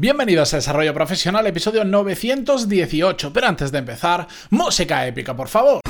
Bienvenidos 0.00 0.54
a 0.54 0.56
Desarrollo 0.56 0.94
Profesional, 0.94 1.46
episodio 1.46 1.84
918. 1.84 3.34
Pero 3.34 3.46
antes 3.46 3.70
de 3.70 3.80
empezar, 3.80 4.26
música 4.48 5.06
épica, 5.06 5.36
por 5.36 5.48
favor. 5.48 5.80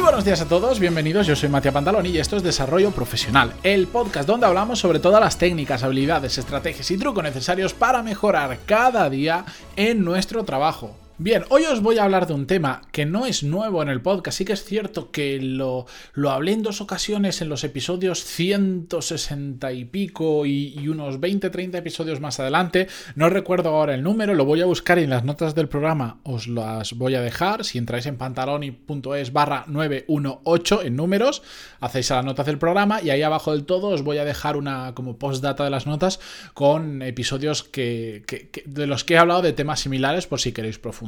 buenos 0.00 0.24
días 0.24 0.40
a 0.40 0.48
todos, 0.48 0.80
bienvenidos, 0.80 1.26
yo 1.26 1.36
soy 1.36 1.50
Matías 1.50 1.74
Pantaloni 1.74 2.08
y 2.08 2.18
esto 2.18 2.38
es 2.38 2.42
Desarrollo 2.42 2.90
Profesional, 2.90 3.52
el 3.62 3.86
podcast 3.86 4.26
donde 4.26 4.46
hablamos 4.46 4.80
sobre 4.80 4.98
todas 4.98 5.20
las 5.20 5.36
técnicas, 5.36 5.82
habilidades, 5.82 6.38
estrategias 6.38 6.90
y 6.90 6.96
trucos 6.96 7.22
necesarios 7.22 7.74
para 7.74 8.02
mejorar 8.02 8.58
cada 8.64 9.08
día 9.10 9.44
en 9.76 10.04
nuestro 10.04 10.42
trabajo. 10.44 10.96
Bien, 11.20 11.42
hoy 11.48 11.64
os 11.64 11.82
voy 11.82 11.98
a 11.98 12.04
hablar 12.04 12.28
de 12.28 12.32
un 12.32 12.46
tema 12.46 12.82
que 12.92 13.04
no 13.04 13.26
es 13.26 13.42
nuevo 13.42 13.82
en 13.82 13.88
el 13.88 14.00
podcast, 14.00 14.38
sí 14.38 14.44
que 14.44 14.52
es 14.52 14.62
cierto 14.62 15.10
que 15.10 15.40
lo, 15.40 15.84
lo 16.12 16.30
hablé 16.30 16.52
en 16.52 16.62
dos 16.62 16.80
ocasiones 16.80 17.42
en 17.42 17.48
los 17.48 17.64
episodios 17.64 18.22
160 18.22 19.72
y 19.72 19.84
pico 19.84 20.46
y, 20.46 20.86
unos 20.86 21.18
20-30 21.18 21.74
episodios 21.74 22.20
más 22.20 22.38
adelante, 22.38 22.86
no 23.16 23.28
recuerdo 23.30 23.70
ahora 23.70 23.96
el 23.96 24.04
número, 24.04 24.32
lo 24.34 24.44
voy 24.44 24.60
a 24.60 24.66
buscar 24.66 25.00
y 25.00 25.02
en 25.02 25.10
las 25.10 25.24
notas 25.24 25.56
del 25.56 25.68
programa 25.68 26.20
os 26.22 26.46
las 26.46 26.92
voy 26.92 27.16
a 27.16 27.20
dejar, 27.20 27.64
si 27.64 27.78
entráis 27.78 28.06
en 28.06 28.16
pantaloni.es 28.16 29.32
barra 29.32 29.64
918 29.66 30.82
en 30.82 30.94
números, 30.94 31.42
hacéis 31.80 32.12
a 32.12 32.16
las 32.16 32.26
notas 32.26 32.46
del 32.46 32.58
programa 32.58 33.02
y 33.02 33.10
ahí 33.10 33.22
abajo 33.22 33.50
del 33.50 33.64
todo 33.64 33.88
os 33.88 34.02
voy 34.02 34.18
a 34.18 34.24
dejar 34.24 34.56
una 34.56 34.94
como 34.94 35.18
postdata 35.18 35.64
de 35.64 35.70
las 35.70 35.88
notas 35.88 36.20
con 36.54 37.02
episodios 37.02 37.64
que, 37.64 38.22
de 38.66 38.86
los 38.86 39.02
que 39.02 39.14
he 39.14 39.18
hablado 39.18 39.42
de 39.42 39.52
temas 39.52 39.80
similares 39.80 40.28
por 40.28 40.38
si 40.38 40.52
queréis 40.52 40.78
profundizar 40.78 41.07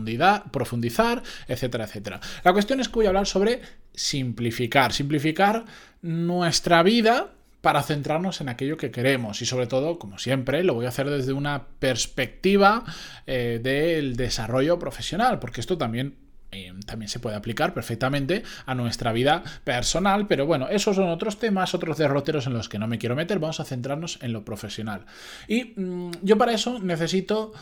profundizar, 0.51 1.23
etcétera, 1.49 1.85
etcétera. 1.85 2.21
La 2.45 2.53
cuestión 2.53 2.81
es 2.81 2.89
que 2.89 2.95
voy 2.95 3.07
a 3.07 3.09
hablar 3.09 3.27
sobre 3.27 3.61
simplificar, 3.95 4.93
simplificar 4.93 5.65
nuestra 6.03 6.83
vida 6.83 7.33
para 7.61 7.83
centrarnos 7.83 8.41
en 8.41 8.49
aquello 8.49 8.77
que 8.77 8.91
queremos 8.91 9.43
y 9.43 9.47
sobre 9.47 9.67
todo, 9.67 9.99
como 9.99 10.19
siempre, 10.19 10.65
lo 10.65 10.75
voy 10.75 10.87
a 10.87 10.89
hacer 10.89 11.11
desde 11.11 11.33
una 11.33 11.67
perspectiva 11.79 12.85
eh, 13.27 13.61
del 13.63 14.17
desarrollo 14.17 14.79
profesional, 14.79 15.39
porque 15.39 15.61
esto 15.61 15.77
también 15.77 16.17
eh, 16.53 16.73
también 16.85 17.09
se 17.09 17.21
puede 17.21 17.37
aplicar 17.37 17.73
perfectamente 17.75 18.43
a 18.67 18.75
nuestra 18.75 19.13
vida 19.13 19.45
personal, 19.63 20.27
pero 20.27 20.47
bueno, 20.47 20.69
esos 20.69 20.97
son 20.97 21.09
otros 21.09 21.39
temas, 21.39 21.75
otros 21.75 21.97
derroteros 21.97 22.47
en 22.47 22.55
los 22.55 22.69
que 22.69 22.79
no 22.79 22.89
me 22.89 22.99
quiero 22.99 23.15
meter, 23.15 23.39
vamos 23.39 23.61
a 23.61 23.65
centrarnos 23.65 24.19
en 24.21 24.33
lo 24.33 24.45
profesional. 24.45 25.07
Y 25.47 25.75
mm, 25.77 26.11
yo 26.23 26.37
para 26.39 26.53
eso 26.53 26.81
necesito 26.81 27.53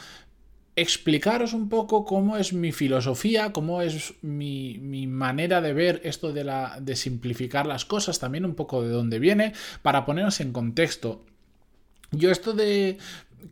explicaros 0.81 1.53
un 1.53 1.69
poco 1.69 2.05
cómo 2.05 2.37
es 2.37 2.53
mi 2.53 2.73
filosofía, 2.73 3.53
cómo 3.53 3.83
es 3.83 4.15
mi, 4.23 5.07
manera 5.07 5.61
de 5.61 5.73
ver 5.73 6.01
esto 6.05 6.33
de, 6.33 6.45
la, 6.45 6.79
de 6.81 6.97
simplificar 6.97 7.67
las 7.67 7.85
cosas, 7.85 8.19
también 8.19 8.45
un 8.45 8.55
poco 8.55 8.83
de 8.83 8.91
dónde 8.91 9.19
viene, 9.19 9.53
para 9.83 10.05
ponernos 10.05 10.41
en 10.41 10.53
contexto. 10.53 11.25
Yo 12.11 12.31
esto 12.31 12.53
de... 12.53 12.99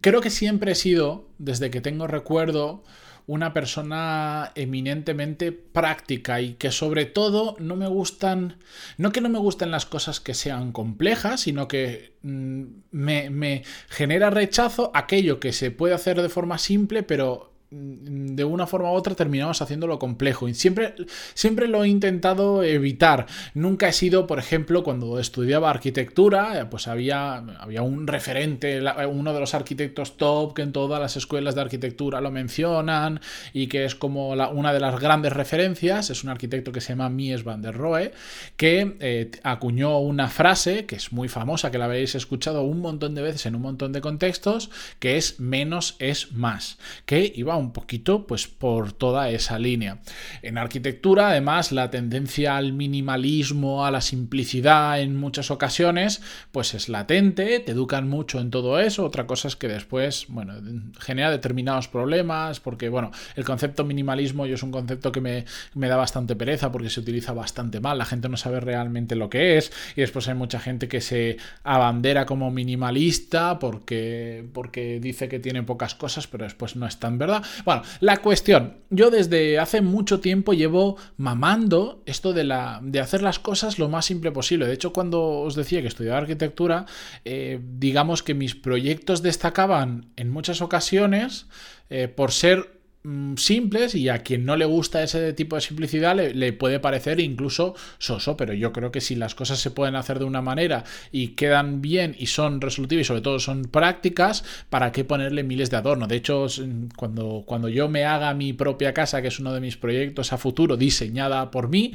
Creo 0.00 0.20
que 0.20 0.30
siempre 0.30 0.72
he 0.72 0.74
sido, 0.74 1.28
desde 1.38 1.70
que 1.70 1.80
tengo 1.80 2.06
recuerdo, 2.06 2.82
una 3.26 3.52
persona 3.52 4.52
eminentemente 4.54 5.50
práctica 5.50 6.40
y 6.40 6.54
que 6.54 6.70
sobre 6.70 7.06
todo 7.06 7.56
no 7.58 7.74
me 7.74 7.88
gustan, 7.88 8.58
no 8.98 9.10
que 9.10 9.20
no 9.20 9.28
me 9.28 9.38
gusten 9.38 9.72
las 9.72 9.84
cosas 9.84 10.20
que 10.20 10.34
sean 10.34 10.70
complejas, 10.70 11.40
sino 11.40 11.66
que 11.66 12.14
mm, 12.22 12.64
me, 12.92 13.30
me 13.30 13.64
genera 13.88 14.30
rechazo 14.30 14.92
aquello 14.94 15.40
que 15.40 15.52
se 15.52 15.70
puede 15.72 15.94
hacer 15.94 16.22
de 16.22 16.28
forma 16.28 16.58
simple, 16.58 17.02
pero 17.02 17.55
de 17.70 18.44
una 18.44 18.66
forma 18.66 18.92
u 18.92 18.94
otra 18.94 19.14
terminamos 19.14 19.60
haciéndolo 19.60 19.98
complejo 19.98 20.48
y 20.48 20.54
siempre, 20.54 20.94
siempre 21.34 21.66
lo 21.66 21.82
he 21.82 21.88
intentado 21.88 22.62
evitar. 22.62 23.26
Nunca 23.54 23.88
he 23.88 23.92
sido, 23.92 24.26
por 24.26 24.38
ejemplo, 24.38 24.84
cuando 24.84 25.18
estudiaba 25.18 25.70
arquitectura, 25.70 26.68
pues 26.70 26.86
había, 26.86 27.36
había 27.36 27.82
un 27.82 28.06
referente, 28.06 28.80
uno 29.08 29.34
de 29.34 29.40
los 29.40 29.54
arquitectos 29.54 30.16
top 30.16 30.54
que 30.54 30.62
en 30.62 30.72
todas 30.72 31.00
las 31.00 31.16
escuelas 31.16 31.54
de 31.54 31.62
arquitectura 31.62 32.20
lo 32.20 32.30
mencionan 32.30 33.20
y 33.52 33.66
que 33.66 33.84
es 33.84 33.94
como 33.94 34.30
una 34.30 34.72
de 34.72 34.80
las 34.80 35.00
grandes 35.00 35.32
referencias, 35.32 36.10
es 36.10 36.22
un 36.22 36.30
arquitecto 36.30 36.70
que 36.70 36.80
se 36.80 36.90
llama 36.90 37.08
Mies 37.08 37.42
van 37.42 37.62
der 37.62 37.76
Rohe, 37.76 38.12
que 38.56 38.96
eh, 39.00 39.30
acuñó 39.42 39.98
una 39.98 40.28
frase 40.28 40.86
que 40.86 40.96
es 40.96 41.12
muy 41.12 41.28
famosa, 41.28 41.70
que 41.70 41.78
la 41.78 41.86
habéis 41.86 42.14
escuchado 42.14 42.62
un 42.62 42.80
montón 42.80 43.14
de 43.14 43.22
veces 43.22 43.46
en 43.46 43.56
un 43.56 43.62
montón 43.62 43.92
de 43.92 44.00
contextos, 44.00 44.70
que 45.00 45.16
es 45.16 45.40
menos 45.40 45.96
es 45.98 46.32
más, 46.32 46.78
que 47.06 47.32
iba 47.34 47.55
un 47.56 47.72
poquito 47.72 48.26
pues 48.26 48.46
por 48.46 48.92
toda 48.92 49.30
esa 49.30 49.58
línea. 49.58 49.98
En 50.42 50.58
arquitectura, 50.58 51.30
además, 51.30 51.72
la 51.72 51.90
tendencia 51.90 52.56
al 52.56 52.72
minimalismo, 52.72 53.84
a 53.84 53.90
la 53.90 54.00
simplicidad 54.00 55.00
en 55.00 55.16
muchas 55.16 55.50
ocasiones, 55.50 56.22
pues 56.52 56.74
es 56.74 56.88
latente, 56.88 57.60
te 57.60 57.72
educan 57.72 58.08
mucho 58.08 58.40
en 58.40 58.50
todo 58.50 58.80
eso. 58.80 59.04
Otra 59.04 59.26
cosa 59.26 59.48
es 59.48 59.56
que 59.56 59.68
después, 59.68 60.26
bueno, 60.28 60.54
genera 61.00 61.30
determinados 61.30 61.88
problemas, 61.88 62.60
porque, 62.60 62.88
bueno, 62.88 63.10
el 63.34 63.44
concepto 63.44 63.84
minimalismo 63.84 64.46
yo 64.46 64.54
es 64.54 64.62
un 64.62 64.70
concepto 64.70 65.12
que 65.12 65.20
me, 65.20 65.44
me 65.74 65.88
da 65.88 65.96
bastante 65.96 66.36
pereza 66.36 66.72
porque 66.72 66.90
se 66.90 67.00
utiliza 67.00 67.32
bastante 67.32 67.80
mal, 67.80 67.98
la 67.98 68.04
gente 68.04 68.28
no 68.28 68.36
sabe 68.36 68.60
realmente 68.60 69.16
lo 69.16 69.30
que 69.30 69.56
es, 69.58 69.72
y 69.96 70.00
después 70.00 70.28
hay 70.28 70.34
mucha 70.34 70.60
gente 70.60 70.88
que 70.88 71.00
se 71.00 71.36
abandera 71.64 72.26
como 72.26 72.50
minimalista 72.50 73.58
porque, 73.58 74.44
porque 74.52 75.00
dice 75.00 75.28
que 75.28 75.38
tiene 75.38 75.62
pocas 75.62 75.94
cosas, 75.94 76.26
pero 76.26 76.44
después 76.44 76.76
no 76.76 76.86
es 76.86 76.98
tan 76.98 77.18
verdad. 77.18 77.42
Bueno, 77.64 77.82
la 78.00 78.18
cuestión, 78.18 78.78
yo 78.90 79.10
desde 79.10 79.58
hace 79.58 79.80
mucho 79.80 80.20
tiempo 80.20 80.52
llevo 80.52 80.96
mamando 81.16 82.02
esto 82.06 82.32
de, 82.32 82.44
la, 82.44 82.80
de 82.82 83.00
hacer 83.00 83.22
las 83.22 83.38
cosas 83.38 83.78
lo 83.78 83.88
más 83.88 84.06
simple 84.06 84.32
posible. 84.32 84.66
De 84.66 84.74
hecho, 84.74 84.92
cuando 84.92 85.40
os 85.40 85.54
decía 85.54 85.80
que 85.80 85.88
estudiaba 85.88 86.18
arquitectura, 86.18 86.86
eh, 87.24 87.60
digamos 87.62 88.22
que 88.22 88.34
mis 88.34 88.54
proyectos 88.54 89.22
destacaban 89.22 90.12
en 90.16 90.30
muchas 90.30 90.60
ocasiones 90.60 91.46
eh, 91.90 92.08
por 92.08 92.32
ser 92.32 92.75
Mm, 93.06 93.36
simples 93.36 93.94
y 93.94 94.08
a 94.08 94.24
quien 94.24 94.44
no 94.44 94.56
le 94.56 94.64
gusta 94.64 95.00
ese 95.00 95.32
tipo 95.32 95.54
de 95.54 95.62
simplicidad 95.62 96.16
le, 96.16 96.52
puede 96.52 96.80
parecer 96.80 97.20
incluso 97.20 97.76
soso, 97.98 98.36
pero 98.36 98.52
yo 98.52 98.72
creo 98.72 98.90
que 98.90 99.00
si 99.00 99.14
las 99.14 99.36
cosas 99.36 99.60
se 99.60 99.70
pueden 99.70 99.94
hacer 99.94 100.18
de 100.18 100.24
una 100.24 100.42
manera 100.42 100.82
y 101.12 101.28
quedan 101.28 101.80
bien 101.82 102.16
y 102.18 102.26
son 102.26 102.60
resolutivas 102.60 103.02
y 103.02 103.04
sobre 103.04 103.20
todo 103.20 103.38
son 103.38 103.62
prácticas, 103.66 104.42
¿para 104.70 104.90
qué 104.90 105.04
ponerle 105.04 105.44
miles 105.44 105.70
de 105.70 105.76
adornos? 105.76 106.08
De 106.08 106.16
hecho, 106.16 106.48
cuando, 106.96 107.44
cuando 107.46 107.68
yo 107.68 107.88
me 107.88 108.04
haga 108.06 108.34
mi 108.34 108.52
propia 108.52 108.92
casa, 108.92 109.22
que 109.22 109.28
es 109.28 109.38
uno 109.38 109.54
de 109.54 109.60
mis 109.60 109.76
proyectos 109.76 110.32
a 110.32 110.36
futuro 110.36 110.76
diseñada 110.76 111.52
por 111.52 111.68
mí, 111.68 111.92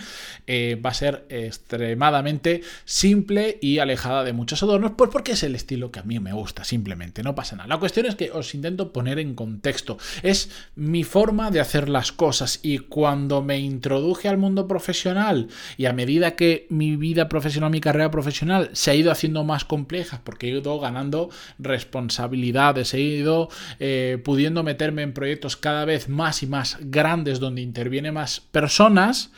eh, 0.47 0.79
va 0.81 0.91
a 0.91 0.93
ser 0.93 1.25
extremadamente 1.27 2.61
simple 2.85 3.57
y 3.59 3.79
alejada 3.79 4.23
de 4.23 4.31
muchos 4.31 4.63
adornos, 4.63 4.93
pues 4.95 5.09
porque 5.11 5.33
es 5.33 5.43
el 5.43 5.55
estilo 5.55 5.91
que 5.91 5.99
a 5.99 6.03
mí 6.03 6.21
me 6.21 6.31
gusta, 6.31 6.63
simplemente, 6.63 7.21
no 7.21 7.35
pasa 7.35 7.57
nada. 7.57 7.67
La 7.67 7.79
cuestión 7.79 8.05
es 8.05 8.15
que 8.15 8.31
os 8.31 8.55
intento 8.55 8.93
poner 8.93 9.19
en 9.19 9.35
contexto. 9.35 9.97
Es 10.23 10.49
mi 10.75 11.00
forma 11.03 11.51
de 11.51 11.59
hacer 11.59 11.89
las 11.89 12.11
cosas. 12.11 12.59
Y 12.63 12.79
cuando 12.79 13.41
me 13.41 13.59
introduje 13.59 14.27
al 14.27 14.37
mundo 14.37 14.67
profesional 14.67 15.47
y 15.77 15.85
a 15.85 15.93
medida 15.93 16.35
que 16.35 16.67
mi 16.69 16.95
vida 16.95 17.29
profesional, 17.29 17.71
mi 17.71 17.81
carrera 17.81 18.11
profesional 18.11 18.69
se 18.73 18.91
ha 18.91 18.95
ido 18.95 19.11
haciendo 19.11 19.43
más 19.43 19.65
compleja 19.65 20.21
porque 20.23 20.47
he 20.47 20.57
ido 20.57 20.79
ganando 20.79 21.29
responsabilidades, 21.59 22.93
he 22.93 23.01
ido 23.01 23.49
eh, 23.79 24.21
pudiendo 24.23 24.63
meterme 24.63 25.01
en 25.03 25.13
proyectos 25.13 25.57
cada 25.57 25.85
vez 25.85 26.09
más 26.09 26.43
y 26.43 26.47
más 26.47 26.77
grandes 26.81 27.39
donde 27.39 27.61
interviene 27.61 28.11
más 28.11 28.39
personas, 28.39 29.31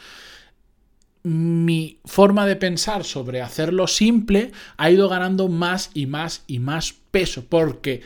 mi 1.23 1.99
forma 2.03 2.45
de 2.45 2.57
pensar 2.57 3.05
sobre 3.05 3.41
hacerlo 3.41 3.87
simple 3.87 4.51
ha 4.75 4.91
ido 4.91 5.07
ganando 5.07 5.47
más 5.47 5.89
y 5.93 6.05
más 6.05 6.43
y 6.47 6.59
más 6.59 6.93
peso 7.11 7.45
porque 7.47 8.01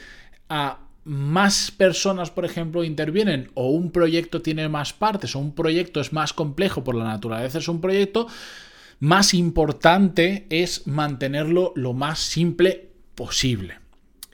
a 0.49 0.86
más 1.07 1.71
personas, 1.71 2.29
por 2.29 2.45
ejemplo, 2.45 2.83
intervienen 2.83 3.49
o 3.53 3.69
un 3.69 3.91
proyecto 3.91 4.41
tiene 4.41 4.67
más 4.67 4.93
partes 4.93 5.35
o 5.35 5.39
un 5.39 5.55
proyecto 5.55 6.01
es 6.01 6.11
más 6.11 6.33
complejo 6.33 6.83
por 6.83 6.95
la 6.95 7.05
naturaleza 7.05 7.59
es 7.59 7.67
un 7.67 7.81
proyecto, 7.81 8.27
más 8.99 9.33
importante 9.33 10.45
es 10.49 10.85
mantenerlo 10.85 11.71
lo 11.75 11.93
más 11.93 12.19
simple 12.19 12.89
posible. 13.15 13.86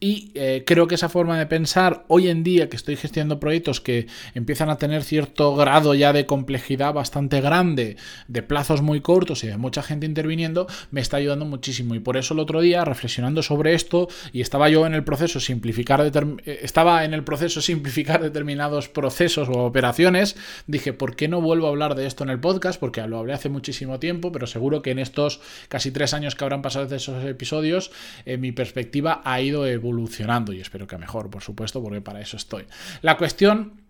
Y 0.04 0.32
eh, 0.34 0.66
creo 0.68 0.86
que 0.86 0.96
esa 0.96 1.08
forma 1.08 1.40
de 1.40 1.46
pensar 1.46 2.04
hoy 2.10 2.28
en 2.28 2.44
día 2.44 2.68
que 2.68 2.76
estoy 2.76 2.98
gestionando 2.98 3.40
proyectos 3.40 3.80
que 3.80 4.08
empiezan 4.34 4.70
a 4.70 4.78
tener 4.78 5.02
cierto 5.02 5.56
grado 5.56 5.96
ya 5.96 6.12
de 6.12 6.26
complejidad 6.26 6.94
bastante 6.94 7.40
grande, 7.40 7.96
de 8.28 8.44
plazos 8.44 8.82
muy 8.82 9.00
cortos 9.00 9.46
y 9.46 9.48
de 9.48 9.56
mucha 9.56 9.82
gente 9.82 10.06
interviniendo, 10.06 10.68
me 10.92 11.00
está 11.00 11.16
ayudando 11.16 11.46
muchísimo. 11.46 11.96
Y 11.96 12.02
por 12.02 12.18
eso 12.18 12.34
el 12.34 12.42
otro 12.42 12.60
día, 12.60 12.84
reflexionando 12.84 13.44
sobre 13.44 13.76
esto, 13.76 14.10
y 14.34 14.42
estaba 14.42 14.68
yo 14.68 14.86
en 14.86 14.94
el 14.94 15.06
proceso 15.06 15.40
simplificar 15.40 16.02
eh, 16.02 16.60
estaba 16.62 17.06
en 17.06 17.14
el 17.14 17.24
proceso 17.24 17.62
simplificar 17.62 18.22
determinados 18.22 18.90
procesos 18.90 19.48
o 19.48 19.64
operaciones, 19.64 20.36
dije, 20.68 20.92
¿por 20.92 21.16
qué 21.16 21.30
no 21.30 21.40
vuelvo 21.40 21.68
a 21.68 21.70
hablar 21.70 21.96
de 21.96 22.08
esto 22.08 22.26
en 22.26 22.30
el 22.30 22.42
podcast? 22.42 22.78
Porque 22.78 23.08
lo 23.08 23.20
hablé 23.20 23.32
hace 23.32 23.48
muchísimo 23.48 24.02
tiempo, 24.02 24.34
pero 24.34 24.48
seguro 24.48 24.82
que 24.82 24.92
en 24.92 25.00
estos 25.00 25.40
casi 25.70 25.92
tres 25.92 26.14
años 26.14 26.36
que 26.36 26.44
habrán 26.44 26.62
pasado 26.62 26.84
desde 26.84 26.98
esos 26.98 27.24
episodios, 27.24 27.90
eh, 28.26 28.36
mi 28.36 28.52
perspectiva 28.52 29.22
ha 29.24 29.40
ido 29.40 29.66
evolucionando 29.66 29.93
evolucionando 29.94 30.54
y 30.54 30.60
espero 30.60 30.88
que 30.88 30.98
mejor, 30.98 31.30
por 31.30 31.42
supuesto, 31.42 31.82
porque 31.82 32.02
para 32.02 32.22
eso 32.22 32.38
estoy. 32.38 32.66
La 33.02 33.18
cuestión 33.18 33.82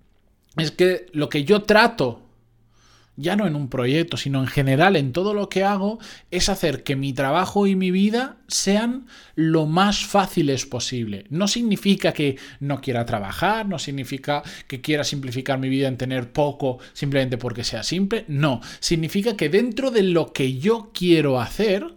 es 0.58 0.72
que 0.72 1.08
lo 1.14 1.30
que 1.30 1.44
yo 1.44 1.64
trato 1.64 2.22
ya 3.16 3.36
no 3.36 3.46
en 3.46 3.56
un 3.56 3.70
proyecto, 3.70 4.18
sino 4.18 4.40
en 4.40 4.48
general 4.48 4.96
en 4.96 5.12
todo 5.12 5.34
lo 5.34 5.48
que 5.48 5.64
hago, 5.64 6.00
es 6.32 6.50
hacer 6.50 6.84
que 6.84 6.96
mi 6.96 7.14
trabajo 7.14 7.68
y 7.68 7.76
mi 7.76 7.92
vida 7.92 8.38
sean 8.48 9.06
lo 9.36 9.68
más 9.68 10.04
fáciles 10.04 10.66
posible. 10.66 11.26
No 11.30 11.48
significa 11.48 12.12
que 12.12 12.38
no 12.60 12.82
quiera 12.82 13.06
trabajar, 13.06 13.68
no 13.68 13.78
significa 13.78 14.42
que 14.68 14.82
quiera 14.82 15.04
simplificar 15.04 15.60
mi 15.60 15.70
vida 15.70 15.88
en 15.88 15.98
tener 15.98 16.32
poco 16.32 16.80
simplemente 16.94 17.38
porque 17.38 17.64
sea 17.64 17.84
simple, 17.84 18.26
no, 18.28 18.62
significa 18.80 19.38
que 19.38 19.50
dentro 19.50 19.92
de 19.92 20.04
lo 20.04 20.34
que 20.34 20.58
yo 20.58 20.90
quiero 20.92 21.40
hacer, 21.40 21.94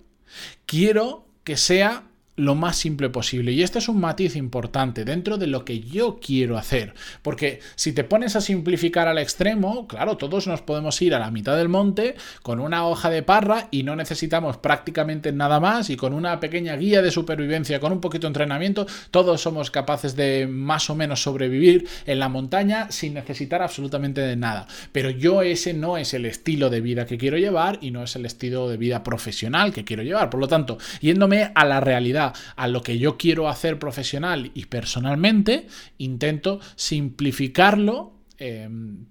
quiero 0.66 1.26
que 1.44 1.56
sea 1.56 2.04
lo 2.36 2.54
más 2.54 2.76
simple 2.76 3.08
posible. 3.08 3.52
Y 3.52 3.62
este 3.62 3.78
es 3.78 3.88
un 3.88 4.00
matiz 4.00 4.36
importante 4.36 5.04
dentro 5.04 5.38
de 5.38 5.46
lo 5.46 5.64
que 5.64 5.80
yo 5.80 6.18
quiero 6.20 6.58
hacer. 6.58 6.94
Porque 7.22 7.60
si 7.74 7.92
te 7.92 8.04
pones 8.04 8.36
a 8.36 8.40
simplificar 8.40 9.08
al 9.08 9.18
extremo, 9.18 9.88
claro, 9.88 10.16
todos 10.16 10.46
nos 10.46 10.62
podemos 10.62 11.00
ir 11.02 11.14
a 11.14 11.18
la 11.18 11.30
mitad 11.30 11.56
del 11.56 11.68
monte 11.68 12.14
con 12.42 12.60
una 12.60 12.86
hoja 12.86 13.10
de 13.10 13.22
parra 13.22 13.68
y 13.70 13.82
no 13.82 13.96
necesitamos 13.96 14.58
prácticamente 14.58 15.32
nada 15.32 15.60
más 15.60 15.90
y 15.90 15.96
con 15.96 16.12
una 16.12 16.38
pequeña 16.40 16.76
guía 16.76 17.02
de 17.02 17.10
supervivencia, 17.10 17.80
con 17.80 17.92
un 17.92 18.00
poquito 18.00 18.26
de 18.26 18.28
entrenamiento, 18.28 18.86
todos 19.10 19.40
somos 19.40 19.70
capaces 19.70 20.14
de 20.16 20.46
más 20.46 20.90
o 20.90 20.94
menos 20.94 21.22
sobrevivir 21.22 21.88
en 22.06 22.18
la 22.18 22.28
montaña 22.28 22.90
sin 22.90 23.14
necesitar 23.14 23.62
absolutamente 23.62 24.20
de 24.20 24.36
nada. 24.36 24.66
Pero 24.92 25.10
yo 25.10 25.42
ese 25.42 25.72
no 25.74 25.96
es 25.96 26.14
el 26.14 26.26
estilo 26.26 26.70
de 26.70 26.80
vida 26.80 27.06
que 27.06 27.18
quiero 27.18 27.38
llevar 27.38 27.78
y 27.80 27.90
no 27.90 28.02
es 28.02 28.16
el 28.16 28.26
estilo 28.26 28.68
de 28.68 28.76
vida 28.76 29.02
profesional 29.02 29.72
que 29.72 29.84
quiero 29.84 30.02
llevar. 30.02 30.30
Por 30.30 30.40
lo 30.40 30.48
tanto, 30.48 30.78
yéndome 31.00 31.50
a 31.54 31.64
la 31.64 31.80
realidad, 31.80 32.25
a 32.56 32.68
lo 32.68 32.82
que 32.82 32.98
yo 32.98 33.16
quiero 33.16 33.48
hacer 33.48 33.78
profesional 33.78 34.50
y 34.54 34.66
personalmente, 34.66 35.66
intento 35.98 36.60
simplificarlo 36.76 38.12
em, 38.38 39.06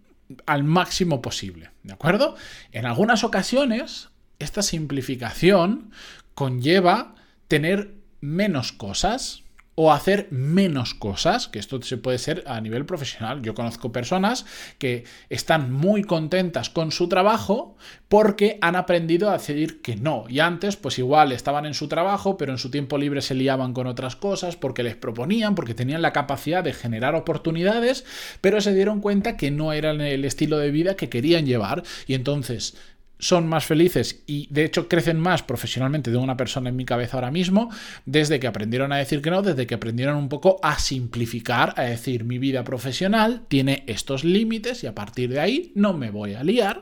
al 0.45 0.63
máximo 0.63 1.21
posible. 1.21 1.71
¿De 1.83 1.93
acuerdo? 1.93 2.35
En 2.71 2.85
algunas 2.85 3.23
ocasiones, 3.23 4.09
esta 4.39 4.61
simplificación 4.61 5.91
conlleva 6.33 7.15
tener 7.47 7.93
menos 8.21 8.71
cosas, 8.71 9.44
o 9.75 9.91
hacer 9.91 10.27
menos 10.31 10.93
cosas, 10.93 11.49
que 11.49 11.59
esto 11.59 11.81
se 11.81 11.97
puede 11.97 12.17
ser 12.17 12.43
a 12.47 12.61
nivel 12.61 12.85
profesional. 12.85 13.41
Yo 13.41 13.53
conozco 13.53 13.91
personas 13.91 14.45
que 14.77 15.03
están 15.29 15.71
muy 15.71 16.03
contentas 16.03 16.69
con 16.69 16.91
su 16.91 17.09
trabajo 17.09 17.75
porque 18.07 18.57
han 18.61 18.77
aprendido 18.77 19.29
a 19.29 19.33
decir 19.33 19.81
que 19.81 19.97
no. 19.97 20.25
Y 20.29 20.39
antes, 20.39 20.77
pues 20.77 20.97
igual 20.97 21.33
estaban 21.33 21.65
en 21.65 21.73
su 21.73 21.89
trabajo, 21.89 22.37
pero 22.37 22.53
en 22.53 22.57
su 22.57 22.71
tiempo 22.71 22.97
libre 22.97 23.21
se 23.21 23.35
liaban 23.35 23.73
con 23.73 23.85
otras 23.87 24.15
cosas 24.15 24.55
porque 24.55 24.83
les 24.83 24.95
proponían, 24.95 25.55
porque 25.55 25.73
tenían 25.73 26.01
la 26.01 26.13
capacidad 26.13 26.63
de 26.63 26.73
generar 26.73 27.13
oportunidades, 27.13 28.05
pero 28.39 28.61
se 28.61 28.73
dieron 28.73 29.01
cuenta 29.01 29.35
que 29.35 29.51
no 29.51 29.73
era 29.73 29.91
el 29.91 30.23
estilo 30.23 30.57
de 30.57 30.71
vida 30.71 30.95
que 30.95 31.09
querían 31.09 31.45
llevar. 31.45 31.83
Y 32.07 32.13
entonces 32.13 32.77
son 33.19 33.47
más 33.47 33.65
felices 33.65 34.23
y 34.27 34.47
de 34.51 34.65
hecho 34.65 34.87
crecen 34.87 35.19
más 35.19 35.43
profesionalmente 35.43 36.11
de 36.11 36.17
una 36.17 36.37
persona 36.37 36.69
en 36.69 36.75
mi 36.75 36.85
cabeza 36.85 37.17
ahora 37.17 37.31
mismo 37.31 37.69
desde 38.05 38.39
que 38.39 38.47
aprendieron 38.47 38.91
a 38.91 38.97
decir 38.97 39.21
que 39.21 39.31
no, 39.31 39.41
desde 39.41 39.67
que 39.67 39.75
aprendieron 39.75 40.17
un 40.17 40.29
poco 40.29 40.59
a 40.63 40.79
simplificar, 40.79 41.73
a 41.77 41.83
decir 41.83 42.23
mi 42.23 42.37
vida 42.37 42.63
profesional 42.63 43.43
tiene 43.47 43.83
estos 43.87 44.23
límites 44.23 44.83
y 44.83 44.87
a 44.87 44.95
partir 44.95 45.29
de 45.29 45.39
ahí 45.39 45.71
no 45.75 45.93
me 45.93 46.11
voy 46.11 46.33
a 46.33 46.43
liar 46.43 46.81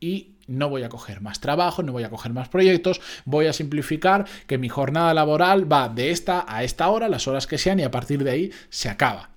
y 0.00 0.32
no 0.46 0.68
voy 0.68 0.82
a 0.82 0.88
coger 0.88 1.20
más 1.20 1.40
trabajo, 1.40 1.82
no 1.82 1.92
voy 1.92 2.04
a 2.04 2.10
coger 2.10 2.32
más 2.32 2.48
proyectos, 2.48 3.00
voy 3.24 3.46
a 3.46 3.52
simplificar 3.52 4.26
que 4.46 4.58
mi 4.58 4.68
jornada 4.68 5.12
laboral 5.14 5.70
va 5.70 5.88
de 5.88 6.10
esta 6.10 6.44
a 6.48 6.64
esta 6.64 6.88
hora, 6.88 7.08
las 7.08 7.26
horas 7.26 7.46
que 7.46 7.58
sean 7.58 7.80
y 7.80 7.82
a 7.82 7.90
partir 7.90 8.22
de 8.22 8.30
ahí 8.30 8.50
se 8.68 8.88
acaba. 8.88 9.35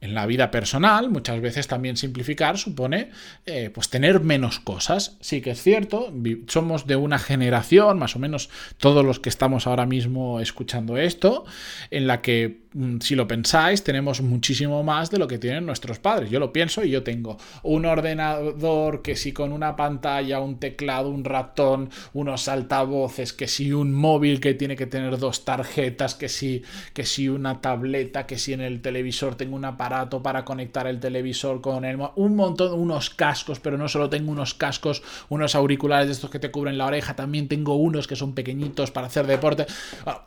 En 0.00 0.14
la 0.14 0.24
vida 0.24 0.50
personal, 0.50 1.10
muchas 1.10 1.40
veces 1.42 1.68
también 1.68 1.98
simplificar 1.98 2.56
supone 2.56 3.10
eh, 3.44 3.70
pues 3.72 3.90
tener 3.90 4.20
menos 4.20 4.58
cosas. 4.58 5.18
Sí 5.20 5.42
que 5.42 5.50
es 5.50 5.62
cierto, 5.62 6.12
somos 6.46 6.86
de 6.86 6.96
una 6.96 7.18
generación, 7.18 7.98
más 7.98 8.16
o 8.16 8.18
menos 8.18 8.48
todos 8.78 9.04
los 9.04 9.20
que 9.20 9.28
estamos 9.28 9.66
ahora 9.66 9.84
mismo 9.84 10.40
escuchando 10.40 10.96
esto, 10.96 11.44
en 11.90 12.06
la 12.06 12.22
que 12.22 12.62
si 13.00 13.16
lo 13.16 13.26
pensáis, 13.26 13.82
tenemos 13.82 14.20
muchísimo 14.20 14.84
más 14.84 15.10
de 15.10 15.18
lo 15.18 15.26
que 15.26 15.38
tienen 15.38 15.66
nuestros 15.66 15.98
padres. 15.98 16.30
Yo 16.30 16.38
lo 16.38 16.52
pienso 16.52 16.84
y 16.84 16.90
yo 16.90 17.02
tengo 17.02 17.36
un 17.64 17.84
ordenador 17.84 19.02
que 19.02 19.16
si 19.16 19.32
con 19.32 19.52
una 19.52 19.74
pantalla, 19.74 20.38
un 20.38 20.58
teclado, 20.58 21.08
un 21.10 21.24
ratón, 21.24 21.90
unos 22.12 22.46
altavoces, 22.46 23.32
que 23.32 23.48
si 23.48 23.72
un 23.72 23.92
móvil 23.92 24.38
que 24.38 24.54
tiene 24.54 24.76
que 24.76 24.86
tener 24.86 25.18
dos 25.18 25.44
tarjetas, 25.44 26.14
que 26.14 26.28
si, 26.28 26.62
que 26.94 27.04
si 27.04 27.28
una 27.28 27.60
tableta, 27.60 28.26
que 28.26 28.38
si 28.38 28.52
en 28.52 28.60
el 28.60 28.80
televisor 28.80 29.34
tengo 29.34 29.56
un 29.56 29.64
aparato 29.64 30.22
para 30.22 30.44
conectar 30.44 30.86
el 30.86 31.00
televisor 31.00 31.60
con 31.60 31.84
el... 31.84 31.98
Un 32.14 32.36
montón, 32.36 32.78
unos 32.78 33.10
cascos, 33.10 33.58
pero 33.58 33.78
no 33.78 33.88
solo 33.88 34.08
tengo 34.08 34.30
unos 34.30 34.54
cascos, 34.54 35.02
unos 35.28 35.56
auriculares 35.56 36.06
de 36.06 36.12
estos 36.12 36.30
que 36.30 36.38
te 36.38 36.52
cubren 36.52 36.78
la 36.78 36.86
oreja, 36.86 37.16
también 37.16 37.48
tengo 37.48 37.74
unos 37.74 38.06
que 38.06 38.14
son 38.14 38.32
pequeñitos 38.32 38.92
para 38.92 39.08
hacer 39.08 39.26
deporte. 39.26 39.66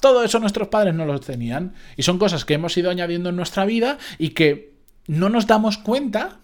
todo 0.01 0.23
eso 0.25 0.39
nuestros 0.39 0.67
padres 0.67 0.93
no 0.93 1.05
los 1.05 1.21
tenían. 1.21 1.73
Y 1.95 2.03
son 2.03 2.17
cosas 2.17 2.32
que 2.45 2.55
hemos 2.55 2.75
ido 2.77 2.89
añadiendo 2.89 3.29
en 3.29 3.35
nuestra 3.35 3.65
vida 3.65 3.97
y 4.17 4.29
que 4.29 4.73
no 5.07 5.29
nos 5.29 5.47
damos 5.47 5.77
cuenta, 5.77 6.39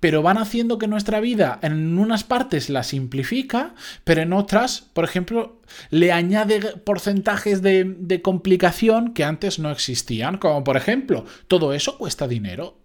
pero 0.00 0.22
van 0.22 0.38
haciendo 0.38 0.78
que 0.78 0.86
nuestra 0.86 1.20
vida 1.20 1.58
en 1.62 1.98
unas 1.98 2.24
partes 2.24 2.70
la 2.70 2.82
simplifica, 2.82 3.74
pero 4.04 4.22
en 4.22 4.32
otras, 4.32 4.82
por 4.92 5.04
ejemplo, 5.04 5.60
le 5.90 6.12
añade 6.12 6.60
porcentajes 6.78 7.62
de, 7.62 7.84
de 7.84 8.22
complicación 8.22 9.14
que 9.14 9.24
antes 9.24 9.58
no 9.58 9.70
existían, 9.70 10.38
como 10.38 10.64
por 10.64 10.76
ejemplo, 10.76 11.24
todo 11.48 11.72
eso 11.72 11.98
cuesta 11.98 12.28
dinero. 12.28 12.83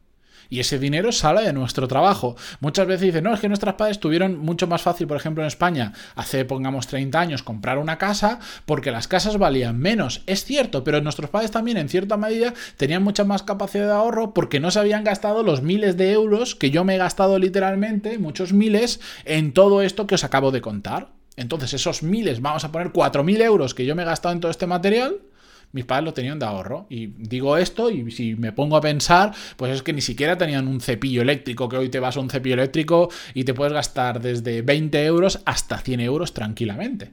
Y 0.49 0.59
ese 0.59 0.79
dinero 0.79 1.11
sale 1.11 1.43
de 1.43 1.53
nuestro 1.53 1.87
trabajo. 1.87 2.35
Muchas 2.59 2.87
veces 2.87 3.07
dicen, 3.07 3.23
no, 3.23 3.33
es 3.33 3.39
que 3.39 3.47
nuestros 3.47 3.75
padres 3.75 3.99
tuvieron 3.99 4.39
mucho 4.39 4.65
más 4.67 4.81
fácil, 4.81 5.07
por 5.07 5.17
ejemplo, 5.17 5.43
en 5.43 5.47
España, 5.47 5.93
hace, 6.15 6.43
pongamos, 6.45 6.87
30 6.87 7.19
años, 7.19 7.43
comprar 7.43 7.77
una 7.77 7.97
casa 7.97 8.39
porque 8.65 8.91
las 8.91 9.07
casas 9.07 9.37
valían 9.37 9.77
menos. 9.77 10.21
Es 10.25 10.43
cierto, 10.43 10.83
pero 10.83 11.01
nuestros 11.01 11.29
padres 11.29 11.51
también, 11.51 11.77
en 11.77 11.89
cierta 11.89 12.17
medida, 12.17 12.53
tenían 12.77 13.03
mucha 13.03 13.23
más 13.23 13.43
capacidad 13.43 13.85
de 13.85 13.93
ahorro 13.93 14.33
porque 14.33 14.59
no 14.59 14.71
se 14.71 14.79
habían 14.79 15.03
gastado 15.03 15.43
los 15.43 15.61
miles 15.61 15.97
de 15.97 16.11
euros 16.11 16.55
que 16.55 16.71
yo 16.71 16.83
me 16.83 16.95
he 16.95 16.97
gastado 16.97 17.37
literalmente, 17.37 18.17
muchos 18.17 18.53
miles, 18.53 18.99
en 19.25 19.53
todo 19.53 19.81
esto 19.81 20.07
que 20.07 20.15
os 20.15 20.23
acabo 20.23 20.51
de 20.51 20.61
contar. 20.61 21.09
Entonces, 21.35 21.73
esos 21.73 22.03
miles, 22.03 22.41
vamos 22.41 22.65
a 22.65 22.71
poner 22.71 22.91
4.000 22.91 23.41
euros 23.41 23.73
que 23.73 23.85
yo 23.85 23.95
me 23.95 24.01
he 24.01 24.05
gastado 24.05 24.33
en 24.33 24.41
todo 24.41 24.51
este 24.51 24.67
material, 24.67 25.21
mis 25.71 25.85
padres 25.85 26.05
lo 26.05 26.13
tenían 26.13 26.39
de 26.39 26.45
ahorro. 26.45 26.87
Y 26.89 27.07
digo 27.17 27.57
esto 27.57 27.89
y 27.89 28.11
si 28.11 28.35
me 28.35 28.51
pongo 28.51 28.77
a 28.77 28.81
pensar, 28.81 29.33
pues 29.57 29.73
es 29.73 29.83
que 29.83 29.93
ni 29.93 30.01
siquiera 30.01 30.37
tenían 30.37 30.67
un 30.67 30.81
cepillo 30.81 31.21
eléctrico, 31.21 31.69
que 31.69 31.77
hoy 31.77 31.89
te 31.89 31.99
vas 31.99 32.17
a 32.17 32.19
un 32.19 32.29
cepillo 32.29 32.55
eléctrico 32.55 33.09
y 33.33 33.43
te 33.43 33.53
puedes 33.53 33.73
gastar 33.73 34.21
desde 34.21 34.61
20 34.61 35.05
euros 35.05 35.41
hasta 35.45 35.77
100 35.77 35.99
euros 36.01 36.33
tranquilamente. 36.33 37.11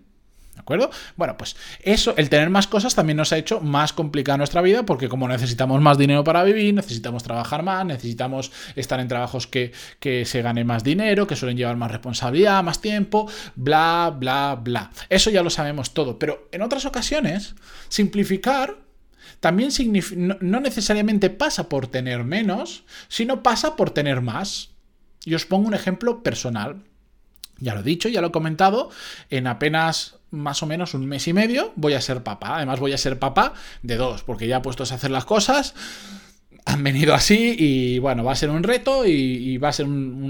¿De 0.67 0.75
acuerdo? 0.75 0.91
Bueno, 1.15 1.37
pues 1.37 1.55
eso, 1.81 2.15
el 2.17 2.29
tener 2.29 2.51
más 2.51 2.67
cosas 2.67 2.97
también 2.97 3.17
nos 3.17 3.33
ha 3.33 3.39
hecho 3.39 3.61
más 3.61 3.93
complicada 3.93 4.39
nuestra 4.39 4.63
vida 4.63 4.83
porque 4.83 5.09
como 5.09 5.29
necesitamos 5.29 5.81
más 5.81 5.97
dinero 5.97 6.25
para 6.25 6.43
vivir, 6.43 6.75
necesitamos 6.75 7.23
trabajar 7.23 7.63
más, 7.63 7.87
necesitamos 7.87 8.51
estar 8.75 8.99
en 8.99 9.07
trabajos 9.07 9.47
que, 9.47 9.71
que 10.01 10.25
se 10.25 10.43
gane 10.43 10.65
más 10.65 10.83
dinero, 10.83 11.29
que 11.29 11.37
suelen 11.37 11.57
llevar 11.57 11.77
más 11.77 11.93
responsabilidad, 11.93 12.65
más 12.65 12.81
tiempo, 12.81 13.31
bla, 13.55 14.13
bla, 14.19 14.59
bla. 14.61 14.91
Eso 15.09 15.31
ya 15.31 15.45
lo 15.45 15.51
sabemos 15.51 15.95
todo, 15.95 16.19
pero 16.19 16.49
en 16.51 16.63
otras 16.63 16.85
ocasiones, 16.85 17.55
simplificar 17.89 18.87
también 19.39 19.71
no 20.41 20.61
necesariamente 20.61 21.31
pasa 21.31 21.69
por 21.69 21.87
tener 21.87 22.25
menos, 22.25 22.85
sino 23.07 23.45
pasa 23.45 23.77
por 23.77 23.91
tener 23.91 24.21
más. 24.21 24.71
Y 25.25 25.35
os 25.35 25.47
pongo 25.47 25.69
un 25.69 25.75
ejemplo 25.75 26.25
personal. 26.25 26.83
Ya 27.59 27.75
lo 27.75 27.81
he 27.81 27.85
dicho, 27.85 28.09
ya 28.09 28.21
lo 28.21 28.29
he 28.29 28.33
comentado, 28.33 28.91
en 29.31 29.47
apenas 29.47 30.17
más 30.31 30.63
o 30.63 30.67
menos 30.67 30.95
un 30.95 31.07
mes 31.07 31.27
y 31.29 31.33
medio 31.33 31.73
voy 31.77 31.95
a 31.95 32.01
ser 32.01 32.23
papá. 32.23 32.57
Además 32.57 32.81
voy 32.81 32.93
a 32.93 32.99
ser 32.99 33.19
papá 33.19 33.55
de 33.83 33.97
dos, 33.97 34.23
porque 34.23 34.47
ya 34.47 34.63
puestos 34.63 34.93
a 34.93 34.97
hacer 34.97 35.11
las 35.11 35.25
cosas 35.25 35.75
han 36.67 36.83
venido 36.83 37.15
así 37.15 37.55
y 37.57 37.99
bueno, 38.01 38.25
va 38.25 38.33
a 38.33 38.37
ser 38.37 38.51
un 38.51 38.65
reto 38.65 39.07
y, 39.07 39.57
va 39.59 39.69
a 39.69 39.73
ser 39.73 39.87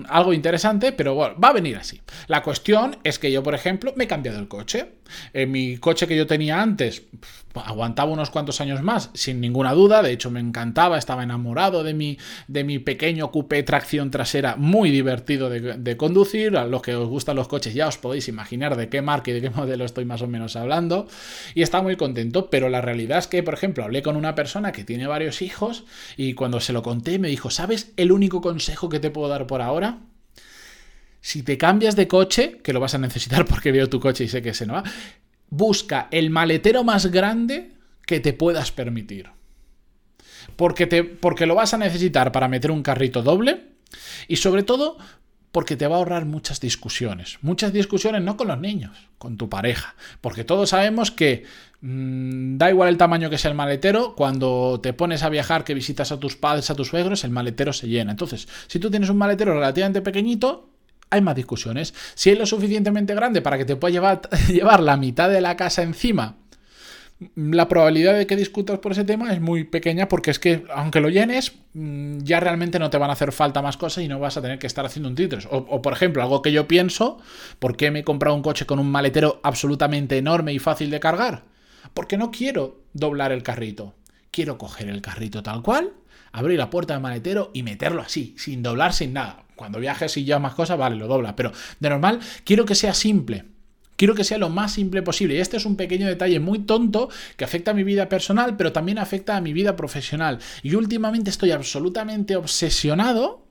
algo 0.09 0.35
interesante, 0.35 0.92
pero 0.92 1.14
bueno, 1.14 1.35
va 1.40 1.49
a 1.49 1.52
venir 1.52 1.76
así. 1.76 2.02
La 2.28 2.42
cuestión 2.42 2.99
es 3.04 3.18
que 3.18 3.33
yo, 3.33 3.42
por 3.42 3.54
ejemplo, 3.54 3.95
me 3.97 4.04
he 4.04 4.06
cambiado 4.06 4.38
el 4.38 4.47
coche. 4.47 4.92
En 5.33 5.51
mi 5.51 5.77
coche 5.79 6.07
que 6.07 6.17
yo 6.17 6.27
tenía 6.27 6.61
antes 6.61 7.03
aguantaba 7.65 8.13
unos 8.13 8.31
cuantos 8.31 8.61
años 8.61 8.83
más, 8.83 9.11
sin 9.15 9.41
ninguna 9.41 9.73
duda. 9.73 10.03
De 10.03 10.13
hecho, 10.13 10.31
me 10.31 10.41
encantaba, 10.41 10.99
estaba 10.99 11.23
enamorado 11.23 11.85
de 11.85 11.95
mi, 11.95 12.19
de 12.49 12.65
mi 12.65 12.79
pequeño 12.79 13.31
coupé 13.31 13.63
tracción 13.63 14.11
trasera, 14.11 14.57
muy 14.57 14.91
divertido 14.91 15.49
de, 15.49 15.97
conducir. 15.97 16.57
A 16.57 16.67
los 16.67 16.83
que 16.83 16.95
os 16.95 17.09
gustan 17.09 17.37
los 17.37 17.49
coches 17.49 17.75
ya 17.75 17.89
os 17.89 17.99
podéis 17.99 18.29
imaginar 18.29 18.77
de 18.77 18.89
qué 18.89 19.03
marca 19.03 19.31
y 19.31 19.35
de 19.35 19.41
qué 19.41 19.51
modelo 19.55 19.85
estoy 19.85 20.05
más 20.05 20.23
o 20.23 20.29
menos 20.29 20.57
hablando. 20.57 21.09
Y 21.55 21.63
estaba 21.63 21.83
muy 21.83 21.97
contento, 21.97 22.51
pero 22.51 22.69
la 22.69 22.81
realidad 22.81 23.19
es 23.19 23.27
que, 23.27 23.43
por 23.43 23.55
ejemplo, 23.55 23.85
hablé 23.85 24.03
con 24.03 24.17
una 24.17 24.35
persona 24.35 24.73
que 24.73 24.85
tiene 24.85 25.07
varios 25.07 25.43
hijos 25.43 25.85
y 26.17 26.35
cuando 26.35 26.61
se 26.61 26.73
lo 26.73 26.83
conté 26.83 27.19
me 27.19 27.29
dijo, 27.29 27.51
¿sabes 27.51 27.93
el 27.97 28.13
único 28.13 28.41
consejo 28.41 28.89
que 28.89 29.01
te 29.01 29.11
puedo 29.11 29.29
dar 29.29 29.47
por 29.47 29.63
ahora? 29.63 29.99
Si 31.26 31.42
te 31.42 31.59
cambias 31.59 31.97
de 31.97 32.06
coche, 32.06 32.59
que 32.62 32.73
lo 32.73 32.78
vas 32.78 32.95
a 32.95 32.99
necesitar 32.99 33.45
porque 33.49 33.73
veo 33.73 33.88
tu 33.88 33.99
coche 33.99 34.23
y 34.23 34.28
sé 34.28 34.42
que 34.42 34.54
se 34.54 34.64
no 34.64 34.75
va, 34.75 34.85
busca 35.50 36.06
el 36.12 36.30
maletero 36.30 36.85
más 36.85 37.06
grande 37.06 37.73
que 38.06 38.21
te 38.21 38.33
puedas 38.33 38.71
permitir. 38.71 39.30
Porque, 40.54 40.87
te, 40.87 41.02
porque 41.02 41.47
lo 41.47 41.56
vas 41.56 41.75
a 41.75 41.78
necesitar 41.78 42.30
para 42.30 42.47
meter 42.47 42.71
un 42.71 42.85
carrito 42.85 43.23
doble, 43.23 43.73
Y 44.28 44.37
sobre 44.37 44.62
todo 44.62 44.99
porque 45.50 45.76
te 45.76 45.88
va 45.88 45.97
a 45.97 45.99
ahorrar 45.99 46.26
muchas 46.26 46.61
discusiones. 46.61 47.38
Muchas 47.42 47.73
discusiones 47.73 48.23
no 48.23 48.37
con 48.37 48.47
los 48.47 48.61
niños, 48.61 48.97
con 49.18 49.37
tu 49.37 49.49
pareja. 49.49 49.97
Porque 50.21 50.45
todos 50.45 50.71
sabemos 50.71 51.11
que 51.11 51.42
mm, 51.80 52.56
da 52.56 52.71
igual 52.71 52.88
el 52.88 52.99
tamaño 52.99 53.30
que 53.30 53.38
sea 53.38 53.50
el 53.50 53.56
maletero, 53.56 54.14
cuando 54.14 54.78
te 54.80 54.92
pones 54.92 55.25
a 55.25 55.28
viajar, 55.28 55.64
que 55.64 55.75
visitas 55.75 56.12
a 56.12 56.21
tus 56.21 56.37
padres, 56.37 56.71
a 56.71 56.76
tus 56.76 56.87
suegros, 56.87 57.25
el 57.25 57.33
maletero 57.33 57.73
se 57.73 57.88
llena. 57.88 58.12
Entonces, 58.12 58.47
si 58.68 58.78
tú 58.78 58.90
tienes 58.90 59.11
un 59.11 59.16
maletero 59.16 59.54
relativamente 59.54 60.02
pequeñito, 60.02 60.75
hay 61.11 61.21
más 61.21 61.37
discusiones. 61.37 61.95
Si 62.15 62.31
es 62.31 62.39
lo 62.39 62.47
suficientemente 62.47 63.15
grande 63.15 63.43
para 63.43 63.59
que 63.59 63.65
te 63.65 63.77
pueda 63.77 63.93
llevar, 63.93 64.23
llevar 64.49 64.81
la 64.81 64.97
mitad 64.97 65.29
de 65.31 65.41
la 65.41 65.57
casa 65.57 65.83
encima 65.83 66.37
la 67.35 67.67
probabilidad 67.69 68.15
de 68.15 68.27
que 68.27 68.37
discutas 68.37 68.79
por 68.79 68.93
ese 68.93 69.05
tema 69.05 69.33
es 69.33 69.41
muy 69.41 69.65
pequeña 69.65 70.07
porque 70.07 70.31
es 70.31 70.39
que 70.39 70.65
aunque 70.75 71.01
lo 71.01 71.09
llenes, 71.09 71.55
mm, 71.73 72.19
ya 72.19 72.41
realmente 72.41 72.79
no 72.79 72.91
te 72.91 72.99
van 72.99 73.09
a 73.09 73.15
hacer 73.15 73.33
falta 73.33 73.63
más 73.63 73.77
cosas 73.79 74.05
y 74.05 74.09
no 74.09 74.19
vas 74.19 74.37
a 74.37 74.43
tener 74.43 74.59
que 74.59 74.67
estar 74.67 74.85
haciendo 74.85 75.09
un 75.09 75.15
titres. 75.15 75.49
O, 75.51 75.81
por 75.81 75.93
ejemplo, 75.95 76.23
algo 76.23 76.43
que 76.43 76.53
yo 76.53 76.69
pienso, 76.69 77.19
¿por 77.59 77.77
qué 77.77 77.91
me 77.91 78.01
he 78.01 78.05
comprado 78.05 78.37
un 78.37 78.43
coche 78.43 78.67
con 78.67 78.79
un 78.79 78.91
maletero 78.91 79.41
absolutamente 79.43 80.19
enorme 80.19 80.53
y 80.53 80.59
fácil 80.59 80.91
de 80.91 81.01
cargar? 81.01 81.45
Porque 81.95 82.19
no 82.19 82.31
quiero 82.31 82.83
doblar 82.93 83.33
el 83.33 83.43
carrito. 83.43 83.95
Quiero 84.31 84.59
coger 84.59 84.89
el 84.89 85.01
carrito 85.01 85.43
tal 85.43 85.63
cual, 85.63 85.93
abrir 86.38 86.59
la 86.59 86.71
puerta 86.71 86.95
del 86.95 87.02
maletero 87.02 87.50
y 87.55 87.62
meterlo 87.62 88.02
así, 88.02 88.35
sin 88.38 88.62
doblar, 88.62 88.93
sin 88.93 89.12
nada. 89.12 89.45
Cuando 89.57 89.81
viajes 89.81 90.16
y 90.16 90.25
ya 90.25 90.38
más 90.38 90.55
cosas, 90.55 90.78
vale, 90.78 90.97
lo 90.97 91.07
dobla. 91.07 91.35
Pero 91.35 91.52
de 91.81 91.88
normal, 91.88 92.21
quiero 92.45 92.64
que 92.64 92.75
sea 92.75 92.95
simple 92.95 93.45
Quiero 93.97 94.14
que 94.14 94.25
sea 94.25 94.38
lo 94.38 94.50
más 94.50 94.75
simple 94.75 95.02
posible. 95.02 95.35
Y 95.35 95.38
este 95.38 95.57
es 95.57 95.64
un 95.64 95.76
pequeño 95.76 96.07
detalle 96.07 96.38
muy 96.38 96.61
tonto 96.61 97.09
que 97.37 97.45
afecta 97.45 97.71
a 97.71 97.75
mi 97.75 97.83
vida 97.83 98.09
personal, 98.09 98.57
pero 98.57 98.73
también 98.73 98.99
afecta 98.99 99.37
a 99.37 99.40
mi 99.40 99.52
vida 99.52 99.75
profesional. 99.75 100.38
Y 100.62 100.75
últimamente 100.75 101.31
estoy 101.31 101.50
absolutamente 101.50 102.37
obsesionado 102.37 103.47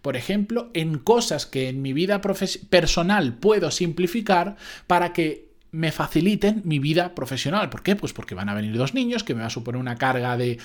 por 0.00 0.16
ejemplo, 0.16 0.70
en 0.74 0.98
cosas 0.98 1.44
que 1.44 1.68
en 1.68 1.82
mi 1.82 1.92
vida 1.92 2.20
personal 2.20 3.34
puedo 3.34 3.72
simplificar 3.72 4.54
para 4.86 5.12
que 5.12 5.51
me 5.72 5.90
faciliten 5.90 6.60
mi 6.64 6.78
vida 6.78 7.14
profesional. 7.14 7.70
¿Por 7.70 7.82
qué? 7.82 7.96
Pues 7.96 8.12
porque 8.12 8.34
van 8.34 8.50
a 8.50 8.54
venir 8.54 8.76
dos 8.76 8.92
niños, 8.92 9.24
que 9.24 9.34
me 9.34 9.40
va 9.40 9.46
a 9.46 9.50
suponer 9.50 9.80
una 9.80 9.96
carga 9.96 10.36
de, 10.36 10.58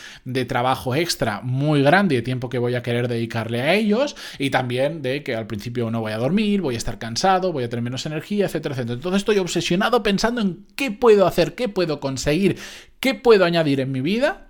trabajo 0.45 0.95
extra 0.95 1.41
muy 1.41 1.81
grande 1.81 2.15
de 2.15 2.21
tiempo 2.21 2.49
que 2.49 2.57
voy 2.57 2.75
a 2.75 2.83
querer 2.83 3.07
dedicarle 3.07 3.61
a 3.61 3.73
ellos, 3.73 4.17
y 4.37 4.49
también 4.49 5.01
de 5.01 5.23
que 5.23 5.35
al 5.35 5.47
principio 5.47 5.89
no 5.89 6.01
voy 6.01 6.11
a 6.11 6.17
dormir, 6.17 6.61
voy 6.61 6.75
a 6.75 6.77
estar 6.77 6.99
cansado, 6.99 7.53
voy 7.53 7.63
a 7.63 7.69
tener 7.69 7.83
menos 7.83 8.05
energía, 8.05 8.45
etcétera, 8.45 8.75
etcétera. 8.75 8.95
Entonces 8.95 9.19
estoy 9.19 9.37
obsesionado 9.39 10.03
pensando 10.03 10.41
en 10.41 10.65
qué 10.75 10.91
puedo 10.91 11.25
hacer, 11.25 11.55
qué 11.55 11.69
puedo 11.69 12.01
conseguir, 12.01 12.57
qué 12.99 13.13
puedo 13.13 13.45
añadir 13.45 13.79
en 13.79 13.91
mi 13.91 14.01
vida 14.01 14.47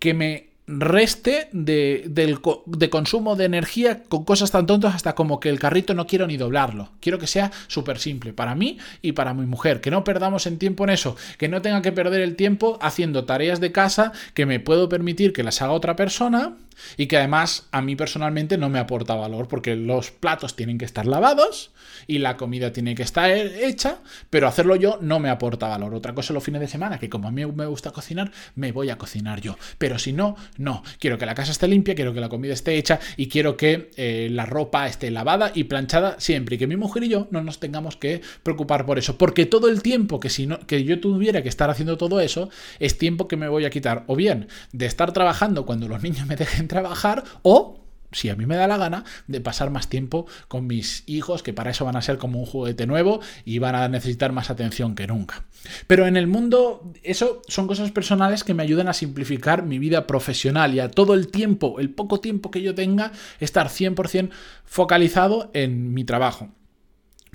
que 0.00 0.12
me 0.12 0.53
reste 0.66 1.48
de, 1.52 2.04
de, 2.06 2.90
consumo 2.90 3.36
de 3.36 3.44
energía 3.44 4.02
con 4.04 4.24
cosas 4.24 4.50
tan 4.50 4.66
tontas 4.66 4.94
hasta 4.94 5.14
como 5.14 5.38
que 5.38 5.50
el 5.50 5.58
carrito 5.58 5.94
no 5.94 6.06
quiero 6.06 6.26
ni 6.26 6.36
doblarlo. 6.36 6.90
Quiero 7.00 7.18
que 7.18 7.26
sea 7.26 7.52
súper 7.66 7.98
simple 7.98 8.32
para 8.32 8.54
mí 8.54 8.78
y 9.02 9.12
para 9.12 9.34
mi 9.34 9.46
mujer. 9.46 9.80
Que 9.80 9.90
no 9.90 10.04
perdamos 10.04 10.46
en 10.46 10.58
tiempo 10.58 10.84
en 10.84 10.90
eso. 10.90 11.16
Que 11.38 11.48
no 11.48 11.60
tenga 11.60 11.82
que 11.82 11.92
perder 11.92 12.22
el 12.22 12.36
tiempo 12.36 12.78
haciendo 12.80 13.24
tareas 13.24 13.60
de 13.60 13.72
casa 13.72 14.12
que 14.32 14.46
me 14.46 14.60
puedo 14.60 14.88
permitir 14.88 15.32
que 15.32 15.42
las 15.42 15.60
haga 15.60 15.72
otra 15.72 15.96
persona 15.96 16.56
y 16.96 17.06
que 17.06 17.16
además 17.16 17.66
a 17.70 17.82
mí 17.82 17.96
personalmente 17.96 18.58
no 18.58 18.68
me 18.68 18.78
aporta 18.78 19.14
valor 19.14 19.48
porque 19.48 19.76
los 19.76 20.10
platos 20.10 20.56
tienen 20.56 20.78
que 20.78 20.84
estar 20.84 21.06
lavados 21.06 21.70
y 22.06 22.18
la 22.18 22.36
comida 22.36 22.72
tiene 22.72 22.94
que 22.94 23.02
estar 23.02 23.30
hecha, 23.30 23.98
pero 24.30 24.48
hacerlo 24.48 24.76
yo 24.76 24.98
no 25.00 25.20
me 25.20 25.30
aporta 25.30 25.68
valor. 25.68 25.94
Otra 25.94 26.14
cosa 26.14 26.32
los 26.32 26.44
fines 26.44 26.60
de 26.60 26.68
semana, 26.68 26.98
que 26.98 27.08
como 27.08 27.28
a 27.28 27.30
mí 27.30 27.44
me 27.46 27.66
gusta 27.66 27.92
cocinar, 27.92 28.32
me 28.54 28.72
voy 28.72 28.90
a 28.90 28.98
cocinar 28.98 29.40
yo. 29.40 29.56
Pero 29.78 29.98
si 29.98 30.12
no, 30.12 30.36
no. 30.56 30.82
Quiero 30.98 31.18
que 31.18 31.26
la 31.26 31.34
casa 31.34 31.52
esté 31.52 31.68
limpia, 31.68 31.94
quiero 31.94 32.14
que 32.14 32.20
la 32.20 32.28
comida 32.28 32.52
esté 32.52 32.76
hecha 32.76 33.00
y 33.16 33.28
quiero 33.28 33.56
que 33.56 33.90
eh, 33.96 34.28
la 34.30 34.46
ropa 34.46 34.86
esté 34.86 35.10
lavada 35.10 35.52
y 35.54 35.64
planchada 35.64 36.16
siempre 36.18 36.56
y 36.56 36.58
que 36.58 36.66
mi 36.66 36.76
mujer 36.76 37.04
y 37.04 37.08
yo 37.08 37.28
no 37.30 37.42
nos 37.42 37.60
tengamos 37.60 37.96
que 37.96 38.20
preocupar 38.42 38.86
por 38.86 38.98
eso. 38.98 39.18
Porque 39.18 39.46
todo 39.46 39.68
el 39.68 39.82
tiempo 39.82 40.20
que, 40.20 40.30
si 40.30 40.46
no, 40.46 40.60
que 40.60 40.84
yo 40.84 41.00
tuviera 41.00 41.42
que 41.42 41.48
estar 41.48 41.70
haciendo 41.70 41.96
todo 41.96 42.20
eso 42.20 42.50
es 42.78 42.98
tiempo 42.98 43.28
que 43.28 43.36
me 43.36 43.48
voy 43.48 43.64
a 43.64 43.70
quitar 43.70 44.04
o 44.06 44.16
bien 44.16 44.48
de 44.72 44.86
estar 44.86 45.12
trabajando 45.12 45.66
cuando 45.66 45.88
los 45.88 46.02
niños 46.02 46.26
me 46.26 46.36
dejen 46.36 46.68
trabajar 46.68 47.24
o 47.42 47.83
si 48.14 48.30
a 48.30 48.36
mí 48.36 48.46
me 48.46 48.56
da 48.56 48.66
la 48.66 48.78
gana, 48.78 49.04
de 49.26 49.40
pasar 49.40 49.70
más 49.70 49.88
tiempo 49.88 50.26
con 50.48 50.66
mis 50.66 51.04
hijos, 51.06 51.42
que 51.42 51.52
para 51.52 51.70
eso 51.70 51.84
van 51.84 51.96
a 51.96 52.02
ser 52.02 52.18
como 52.18 52.38
un 52.38 52.46
juguete 52.46 52.86
nuevo 52.86 53.20
y 53.44 53.58
van 53.58 53.74
a 53.74 53.88
necesitar 53.88 54.32
más 54.32 54.50
atención 54.50 54.94
que 54.94 55.06
nunca. 55.06 55.44
Pero 55.86 56.06
en 56.06 56.16
el 56.16 56.26
mundo, 56.26 56.92
eso 57.02 57.42
son 57.48 57.66
cosas 57.66 57.90
personales 57.90 58.44
que 58.44 58.54
me 58.54 58.62
ayudan 58.62 58.88
a 58.88 58.92
simplificar 58.92 59.64
mi 59.64 59.78
vida 59.78 60.06
profesional 60.06 60.74
y 60.74 60.80
a 60.80 60.90
todo 60.90 61.14
el 61.14 61.28
tiempo, 61.28 61.80
el 61.80 61.90
poco 61.90 62.20
tiempo 62.20 62.50
que 62.50 62.62
yo 62.62 62.74
tenga, 62.74 63.12
estar 63.40 63.68
100% 63.68 64.30
focalizado 64.64 65.50
en 65.54 65.94
mi 65.94 66.04
trabajo. 66.04 66.50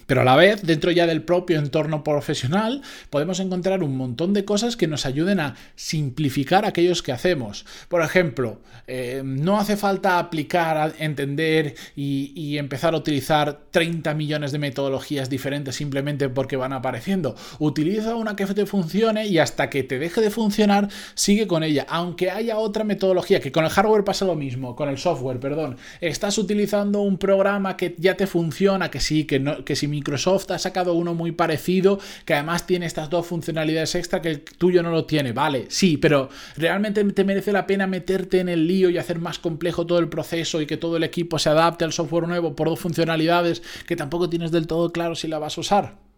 Pero 0.05 0.21
a 0.21 0.23
la 0.23 0.35
vez, 0.35 0.61
dentro 0.63 0.91
ya 0.91 1.07
del 1.07 1.21
propio 1.23 1.59
entorno 1.59 2.03
profesional, 2.03 2.81
podemos 3.09 3.39
encontrar 3.39 3.83
un 3.83 3.97
montón 3.97 4.33
de 4.33 4.45
cosas 4.45 4.75
que 4.75 4.87
nos 4.87 5.05
ayuden 5.05 5.39
a 5.39 5.55
simplificar 5.75 6.65
aquellos 6.65 7.03
que 7.03 7.11
hacemos. 7.11 7.65
Por 7.87 8.01
ejemplo, 8.01 8.59
eh, 8.87 9.21
no 9.23 9.59
hace 9.59 9.77
falta 9.77 10.19
aplicar, 10.19 10.93
entender 10.99 11.75
y, 11.95 12.57
empezar 12.57 12.93
a 12.93 12.97
utilizar 12.97 13.61
30 13.71 14.13
millones 14.13 14.51
de 14.51 14.59
metodologías 14.59 15.29
diferentes 15.29 15.75
simplemente 15.75 16.29
porque 16.29 16.57
van 16.57 16.73
apareciendo. 16.73 17.35
Utiliza 17.59 18.15
una 18.15 18.35
que 18.35 18.45
te 18.47 18.65
funcione 18.65 19.27
y 19.27 19.37
hasta 19.37 19.69
que 19.69 19.83
te 19.83 19.99
deje 19.99 20.21
de 20.21 20.29
funcionar, 20.29 20.89
sigue 21.13 21.47
con 21.47 21.63
ella. 21.63 21.85
Aunque 21.89 22.31
haya 22.31 22.57
otra 22.57 22.83
metodología, 22.83 23.39
que 23.39 23.51
con 23.51 23.63
el 23.63 23.69
hardware 23.69 24.03
pasa 24.03 24.25
lo 24.25 24.35
mismo, 24.35 24.75
con 24.75 24.89
el 24.89 24.97
software, 24.97 25.39
perdón. 25.39 25.77
Estás 26.01 26.37
utilizando 26.37 27.01
un 27.01 27.17
programa 27.17 27.77
que 27.77 27.95
ya 27.97 28.15
te 28.15 28.27
funciona, 28.27 28.89
que 28.91 28.99
sí, 28.99 29.25
que, 29.25 29.39
no, 29.39 29.63
que 29.63 29.75
mi 29.88 29.88
Microsoft 29.89 30.51
ha 30.51 30.59
sacado 30.59 30.93
uno 30.93 31.13
muy 31.13 31.31
parecido 31.31 31.99
que 32.25 32.33
además 32.33 32.65
tiene 32.65 32.85
estas 32.85 33.09
dos 33.09 33.25
funcionalidades 33.27 33.95
extra 33.95 34.21
que 34.21 34.29
el 34.29 34.41
tuyo 34.41 34.83
no 34.83 34.91
lo 34.91 35.05
tiene. 35.05 35.33
Vale, 35.33 35.65
sí, 35.69 35.97
pero 35.97 36.29
realmente 36.57 37.03
te 37.03 37.23
merece 37.23 37.51
la 37.51 37.67
pena 37.67 37.87
meterte 37.87 38.39
en 38.39 38.49
el 38.49 38.67
lío 38.67 38.89
y 38.89 38.97
hacer 38.97 39.19
más 39.19 39.39
complejo 39.39 39.85
todo 39.85 39.99
el 39.99 40.09
proceso 40.09 40.61
y 40.61 40.65
que 40.65 40.77
todo 40.77 40.97
el 40.97 41.03
equipo 41.03 41.39
se 41.39 41.49
adapte 41.49 41.85
al 41.85 41.93
software 41.93 42.27
nuevo 42.27 42.55
por 42.55 42.69
dos 42.69 42.79
funcionalidades 42.79 43.61
que 43.87 43.95
tampoco 43.95 44.29
tienes 44.29 44.51
del 44.51 44.67
todo 44.67 44.91
claro 44.91 45.15
si 45.15 45.27
la 45.27 45.39
vas 45.39 45.57
a 45.57 45.61
usar 45.61 46.08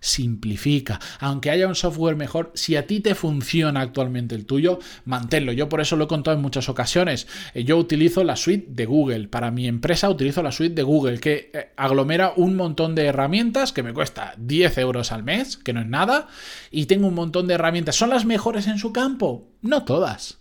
simplifica. 0.00 1.00
Aunque 1.18 1.50
haya 1.50 1.68
un 1.68 1.74
software 1.74 2.16
mejor, 2.16 2.52
si 2.54 2.76
a 2.76 2.86
ti 2.86 3.00
te 3.00 3.14
funciona 3.14 3.80
actualmente 3.80 4.34
el 4.34 4.46
tuyo, 4.46 4.78
manténlo. 5.04 5.52
Yo 5.52 5.68
por 5.68 5.80
eso 5.80 5.96
lo 5.96 6.04
he 6.04 6.08
contado 6.08 6.36
en 6.36 6.42
muchas 6.42 6.68
ocasiones. 6.68 7.26
Eh, 7.54 7.64
yo 7.64 7.76
utilizo 7.76 8.24
la 8.24 8.36
suite 8.36 8.66
de 8.70 8.86
Google. 8.86 9.28
Para 9.28 9.50
mi 9.50 9.66
empresa 9.66 10.10
utilizo 10.10 10.42
la 10.42 10.52
suite 10.52 10.74
de 10.74 10.82
Google, 10.82 11.20
que 11.20 11.50
eh, 11.52 11.70
aglomera 11.76 12.32
un 12.36 12.56
montón 12.56 12.94
de 12.94 13.06
herramientas 13.06 13.72
que 13.72 13.82
me 13.82 13.92
cuesta 13.92 14.34
10 14.38 14.78
euros 14.78 15.12
al 15.12 15.22
mes, 15.22 15.56
que 15.56 15.72
no 15.72 15.80
es 15.80 15.86
nada, 15.86 16.28
y 16.70 16.86
tengo 16.86 17.06
un 17.06 17.14
montón 17.14 17.46
de 17.46 17.54
herramientas. 17.54 17.96
¿Son 17.96 18.10
las 18.10 18.24
mejores 18.24 18.66
en 18.66 18.78
su 18.78 18.92
campo? 18.92 19.48
No 19.62 19.84
todas. 19.84 20.39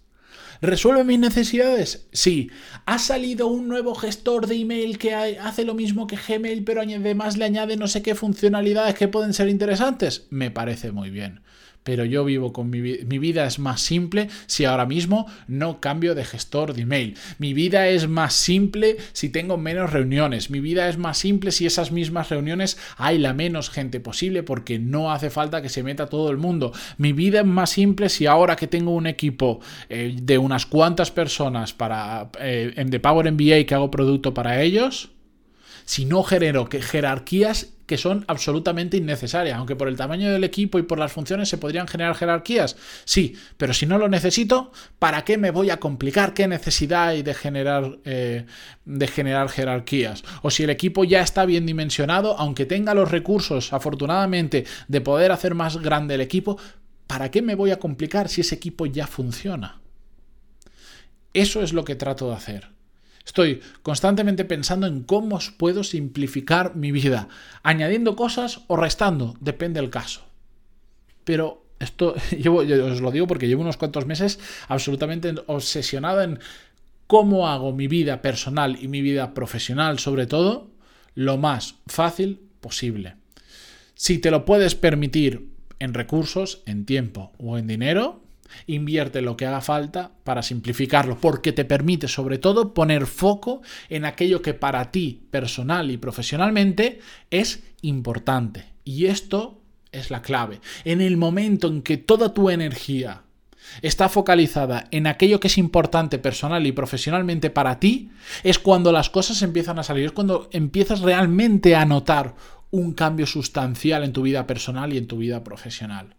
¿Resuelve 0.62 1.04
mis 1.04 1.20
necesidades? 1.20 2.08
Sí. 2.12 2.50
¿Ha 2.86 3.00
salido 3.00 3.48
un 3.48 3.68
nuevo 3.68 3.96
gestor 3.96 4.48
de 4.48 4.56
email 4.56 4.98
que 4.98 5.13
hace 5.13 5.63
lo 5.63 5.74
mismo 5.74 6.06
que 6.06 6.18
Gmail, 6.18 6.63
pero 6.63 6.82
además 6.82 7.38
le 7.38 7.46
añade 7.46 7.78
no 7.78 7.88
sé 7.88 8.01
qué 8.01 8.13
funcionalidades 8.13 8.96
que 8.96 9.08
pueden 9.08 9.34
ser 9.34 9.48
interesantes? 9.48 10.28
Me 10.30 10.51
parece 10.51 10.92
muy 10.92 11.10
bien 11.10 11.42
pero 11.89 12.05
yo 12.05 12.24
vivo 12.24 12.53
con 12.53 12.69
mi, 12.69 12.81
mi 12.81 13.17
vida 13.17 13.48
es 13.48 13.58
más 13.58 13.81
simple 13.81 14.29
si 14.46 14.63
ahora 14.63 14.86
mismo 14.86 15.25
no 15.48 15.81
cambio 15.81 16.13
de 16.13 16.24
gestor 16.24 16.75
de 16.75 16.84
email. 16.84 17.17
Mi 17.39 17.55
vida 17.55 17.88
es 17.88 18.08
más 18.08 18.36
simple 18.36 18.98
si 19.12 19.29
tengo 19.29 19.58
menos 19.58 19.91
reuniones. 19.91 20.51
Mi 20.51 20.60
vida 20.60 20.88
es 20.88 21.00
más 21.00 21.17
simple 21.17 21.51
si 21.51 21.65
esas 21.65 21.91
mismas 21.91 22.29
reuniones 22.29 22.77
hay 22.98 23.17
la 23.17 23.34
menos 23.34 23.72
gente 23.72 24.00
posible 24.00 24.43
porque 24.43 24.77
no 24.77 25.12
hace 25.12 25.31
falta 25.31 25.63
que 25.63 25.69
se 25.69 25.81
meta 25.81 26.05
todo 26.05 26.29
el 26.29 26.38
mundo. 26.38 26.74
Mi 27.00 27.12
vida 27.12 27.39
es 27.39 27.48
más 27.48 27.72
simple 27.72 28.10
si 28.10 28.27
ahora 28.27 28.55
que 28.55 28.67
tengo 28.67 28.91
un 28.91 29.08
equipo 29.08 29.60
eh, 29.89 30.15
de 30.22 30.38
unas 30.38 30.67
cuantas 30.67 31.10
personas 31.10 31.74
para 31.74 32.29
eh, 32.39 32.72
en 32.75 32.91
The 32.91 33.00
Power 33.00 33.31
MBA 33.31 33.63
que 33.65 33.74
hago 33.74 33.89
producto 33.89 34.31
para 34.31 34.62
ellos, 34.62 35.10
si 35.89 36.05
no 36.05 36.22
genero 36.22 36.69
jerarquías 36.72 37.69
que 37.88 37.98
son 37.98 38.24
absolutamente 38.27 38.98
innecesarias, 38.98 39.58
aunque 39.58 39.75
por 39.75 39.88
el 39.88 39.96
tamaño 39.96 40.31
del 40.31 40.43
equipo 40.43 40.77
y 40.77 40.84
por 40.84 41.00
las 41.00 41.12
funciones 41.12 41.50
se 41.50 41.58
podrían 41.58 41.88
generar 41.88 42.13
jerarquías, 42.13 42.77
sí, 43.05 43.36
pero 43.58 43.74
si 43.74 43.88
no 43.88 43.98
lo 43.98 44.08
necesito, 44.08 44.72
¿para 45.00 45.24
qué 45.24 45.39
me 45.39 45.50
voy 45.50 45.72
a 45.72 45.79
complicar? 45.79 46.36
¿Qué 46.36 46.48
necesidad 46.48 47.08
hay 47.08 47.24
de 47.24 47.34
generar, 47.34 47.98
eh, 48.05 48.46
de 48.86 49.08
generar 49.08 49.50
jerarquías? 49.50 50.24
O 50.43 50.51
si 50.51 50.62
el 50.62 50.69
equipo 50.69 51.05
ya 51.05 51.22
está 51.22 51.43
bien 51.48 51.65
dimensionado, 51.65 52.38
aunque 52.38 52.67
tenga 52.67 52.93
los 52.93 53.10
recursos, 53.10 53.74
afortunadamente, 53.74 54.65
de 54.88 55.01
poder 55.01 55.31
hacer 55.31 55.55
más 55.55 55.77
grande 55.77 56.13
el 56.13 56.22
equipo, 56.22 56.60
¿para 57.08 57.31
qué 57.31 57.41
me 57.41 57.55
voy 57.55 57.72
a 57.72 57.79
complicar 57.79 58.29
si 58.29 58.41
ese 58.41 58.53
equipo 58.53 58.86
ya 58.86 59.08
funciona? 59.08 59.81
Eso 61.34 61.63
es 61.63 61.74
lo 61.74 61.84
que 61.84 61.96
trato 61.96 62.29
de 62.29 62.36
hacer. 62.36 62.79
Estoy 63.26 63.62
constantemente 63.84 64.46
pensando 64.46 64.88
en 64.88 65.04
cómo 65.04 65.40
puedo 65.58 65.84
simplificar 65.84 66.76
mi 66.76 66.92
vida, 66.92 67.28
añadiendo 67.64 68.16
cosas 68.16 68.62
o 68.68 68.76
restando, 68.76 69.36
depende 69.40 69.80
del 69.80 69.90
caso. 69.90 70.22
Pero 71.24 71.66
esto, 71.80 72.16
os 72.50 73.02
lo 73.02 73.12
digo 73.12 73.28
porque 73.28 73.48
llevo 73.48 73.62
unos 73.62 73.78
cuantos 73.78 74.06
meses 74.06 74.40
absolutamente 74.68 75.34
obsesionado 75.48 76.22
en 76.22 76.40
cómo 77.08 77.48
hago 77.48 77.74
mi 77.74 77.88
vida 77.88 78.22
personal 78.22 78.78
y 78.82 78.88
mi 78.88 79.02
vida 79.02 79.34
profesional 79.34 80.00
sobre 80.00 80.28
todo 80.28 80.72
lo 81.16 81.38
más 81.38 81.76
fácil 81.88 82.40
posible. 82.62 83.16
Si 83.96 84.20
te 84.20 84.32
lo 84.32 84.46
puedes 84.46 84.76
permitir 84.76 85.50
en 85.80 85.94
recursos, 85.94 86.62
en 86.66 86.86
tiempo 86.86 87.32
o 87.38 87.58
en 87.58 87.68
dinero, 87.68 88.24
invierte 88.68 89.22
lo 89.22 89.38
que 89.38 89.46
haga 89.46 89.62
falta 89.62 90.12
para 90.24 90.44
simplificarlo, 90.44 91.18
porque 91.20 91.51
te 91.51 91.65
permite 91.65 92.08
sobre 92.08 92.38
todo 92.38 92.74
poner 92.74 93.06
foco 93.06 93.62
en 93.89 94.06
aquello 94.06 94.41
que 94.41 94.53
para 94.53 94.91
ti 94.91 95.27
personal 95.32 95.91
y 95.91 95.98
profesionalmente 95.98 97.00
es 97.32 97.63
importante. 97.82 98.65
Y 98.84 99.06
esto 99.06 99.62
es 99.91 100.12
la 100.12 100.22
clave. 100.22 100.62
En 100.84 101.01
el 101.01 101.18
momento 101.18 101.68
en 101.68 101.82
que 101.82 101.98
toda 101.98 102.34
tu 102.34 102.50
energía 102.50 103.24
está 103.82 104.10
focalizada 104.10 104.88
en 104.91 105.08
aquello 105.08 105.39
que 105.39 105.48
es 105.48 105.58
importante 105.58 106.18
personal 106.20 106.65
y 106.65 106.72
profesionalmente 106.72 107.50
para 107.50 107.79
ti, 107.79 108.10
es 108.44 108.60
cuando 108.60 108.91
las 108.91 109.10
cosas 109.10 109.41
empiezan 109.41 109.79
a 109.79 109.84
salir, 109.84 110.06
es 110.06 110.12
cuando 110.12 110.50
empiezas 110.51 111.01
realmente 111.01 111.75
a 111.75 111.86
notar 111.86 112.36
un 112.72 112.94
cambio 112.94 113.25
sustancial 113.25 114.03
en 114.03 114.13
tu 114.13 114.22
vida 114.22 114.46
personal 114.46 114.94
y 114.94 114.98
en 114.98 115.08
tu 115.08 115.18
vida 115.18 115.44
profesional. 115.44 116.15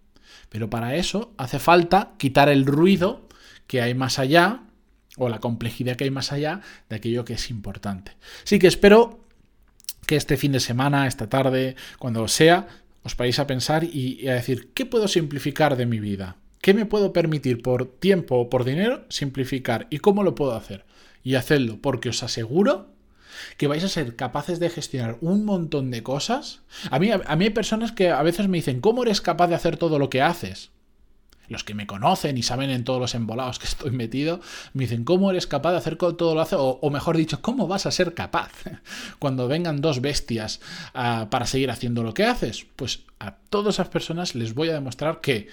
Pero 0.51 0.69
para 0.69 0.97
eso 0.97 1.33
hace 1.39 1.59
falta 1.59 2.13
quitar 2.19 2.51
el 2.51 2.67
ruido 2.67 3.29
que 3.67 3.81
hay 3.81 3.95
más 3.95 4.19
allá 4.19 4.65
o 5.17 5.29
la 5.29 5.39
complejidad 5.39 5.97
que 5.97 6.05
hay 6.05 6.11
más 6.11 6.33
allá 6.33 6.61
de 6.89 6.97
aquello 6.97 7.25
que 7.25 7.35
es 7.35 7.51
importante. 7.51 8.13
Así 8.45 8.59
que 8.59 8.67
espero 8.67 9.25
que 10.07 10.17
este 10.17 10.37
fin 10.37 10.53
de 10.53 10.61
semana, 10.61 11.07
esta 11.07 11.29
tarde, 11.29 11.77
cuando 11.99 12.27
sea, 12.27 12.67
os 13.03 13.15
paréis 13.15 13.39
a 13.39 13.47
pensar 13.47 13.85
y, 13.85 14.29
a 14.29 14.35
decir, 14.35 14.73
¿qué 14.75 14.87
puedo 14.87 15.09
simplificar 15.09 15.77
de 15.77 15.87
mi 15.87 16.01
vida? 16.01 16.37
¿Qué 16.61 16.75
me 16.75 16.85
puedo 16.85 17.13
permitir 17.13 17.63
por 17.63 17.87
tiempo 17.87 18.37
o 18.37 18.51
por 18.51 18.65
dinero 18.65 19.05
simplificar? 19.09 19.87
¿Y 19.89 19.99
cómo 19.99 20.23
lo 20.23 20.35
puedo 20.35 20.55
hacer? 20.55 20.85
Y 21.23 21.37
hacedlo, 21.37 21.81
porque 21.81 22.09
os 22.09 22.23
aseguro 22.23 22.93
que 23.57 23.67
vais 23.67 23.85
a 23.85 23.89
ser 23.89 24.17
capaces 24.17 24.61
de 24.61 24.71
gestionar 24.71 25.19
un 25.21 25.45
montón 25.45 25.91
de 25.91 26.03
cosas. 26.03 26.61
A 26.91 26.99
mí, 26.99 27.11
a 27.11 27.37
mí 27.37 27.45
hay 27.45 27.51
personas 27.51 27.93
que 27.93 28.11
a 28.11 28.23
veces 28.23 28.49
me 28.49 28.59
dicen, 28.59 28.81
¿cómo 28.81 29.03
eres 29.03 29.21
capaz 29.21 29.49
de 29.49 29.55
hacer 29.55 29.77
todo 29.77 29.99
lo 29.99 30.11
que 30.11 30.23
haces? 30.23 30.71
Los 31.49 31.65
que 31.65 31.75
me 31.75 31.89
conocen 31.89 32.39
y 32.39 32.45
saben 32.45 32.71
en 32.71 32.85
todos 32.85 33.01
los 33.01 33.15
embolados 33.15 33.59
que 33.59 33.67
estoy 33.69 33.91
metido, 33.91 34.41
me 34.73 34.85
dicen, 34.85 35.05
¿cómo 35.05 35.31
eres 35.31 35.47
capaz 35.47 35.73
de 35.73 35.79
hacer 35.79 35.97
todo 35.97 36.35
lo 36.35 36.41
que 36.41 36.43
haces? 36.43 36.59
O, 36.61 36.91
mejor 36.91 37.17
dicho, 37.17 37.43
¿cómo 37.43 37.67
vas 37.67 37.87
a 37.87 37.91
ser 37.91 38.15
capaz 38.15 38.53
cuando 39.19 39.49
vengan 39.49 39.81
dos 39.81 40.01
bestias 40.01 40.61
ah, 40.95 41.29
para 41.31 41.47
seguir 41.47 41.71
haciendo 41.71 42.03
lo 42.03 42.15
que 42.15 42.25
haces? 42.25 42.67
Pues 42.77 43.01
a 43.19 43.37
todas 43.51 43.75
esas 43.75 43.89
personas 43.89 44.35
les 44.35 44.55
voy 44.55 44.69
a 44.71 44.75
demostrar 44.75 45.21
que 45.21 45.49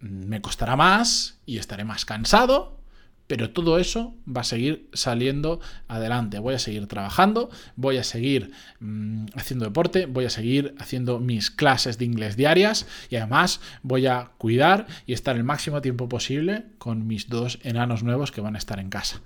me 0.00 0.40
costará 0.40 0.76
más 0.76 1.38
y 1.46 1.58
estaré 1.58 1.84
más 1.84 2.04
cansado, 2.04 2.78
pero 3.26 3.50
todo 3.50 3.78
eso 3.78 4.14
va 4.28 4.42
a 4.42 4.44
seguir 4.44 4.88
saliendo 4.92 5.60
adelante. 5.88 6.38
Voy 6.38 6.54
a 6.54 6.58
seguir 6.58 6.86
trabajando, 6.86 7.50
voy 7.76 7.96
a 7.96 8.04
seguir 8.04 8.52
mm, 8.80 9.26
haciendo 9.34 9.64
deporte, 9.64 10.06
voy 10.06 10.26
a 10.26 10.30
seguir 10.30 10.74
haciendo 10.78 11.20
mis 11.20 11.50
clases 11.50 11.98
de 11.98 12.04
inglés 12.04 12.36
diarias 12.36 12.86
y 13.10 13.16
además 13.16 13.60
voy 13.82 14.06
a 14.06 14.30
cuidar 14.38 14.86
y 15.06 15.12
estar 15.12 15.36
el 15.36 15.44
máximo 15.44 15.80
tiempo 15.80 16.08
posible 16.08 16.66
con 16.78 17.06
mis 17.06 17.28
dos 17.28 17.58
enanos 17.62 18.02
nuevos 18.02 18.30
que 18.30 18.40
van 18.40 18.56
a 18.56 18.58
estar 18.58 18.78
en 18.78 18.90
casa. 18.90 19.20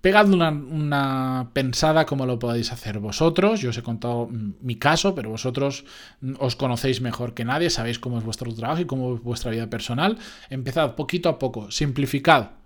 Pegadle 0.00 0.34
una, 0.34 0.48
una, 0.48 1.50
pensada 1.52 2.06
como 2.06 2.24
lo 2.24 2.38
podéis 2.38 2.72
hacer 2.72 3.00
vosotros. 3.00 3.60
Yo 3.60 3.68
os 3.68 3.76
he 3.76 3.82
contado 3.82 4.28
mm, 4.28 4.54
mi 4.62 4.76
caso, 4.76 5.14
pero 5.14 5.28
vosotros 5.28 5.84
mm, 6.22 6.34
os 6.38 6.56
conocéis 6.56 7.02
mejor 7.02 7.34
que 7.34 7.44
nadie, 7.44 7.68
sabéis 7.68 7.98
cómo 7.98 8.18
es 8.18 8.24
vuestro 8.24 8.52
trabajo 8.54 8.80
y 8.80 8.86
cómo 8.86 9.14
es 9.14 9.22
vuestra 9.22 9.50
vida 9.50 9.68
personal. 9.68 10.18
Empezad 10.48 10.94
poquito 10.94 11.28
a 11.28 11.38
poco, 11.38 11.70
simplificad 11.70 12.59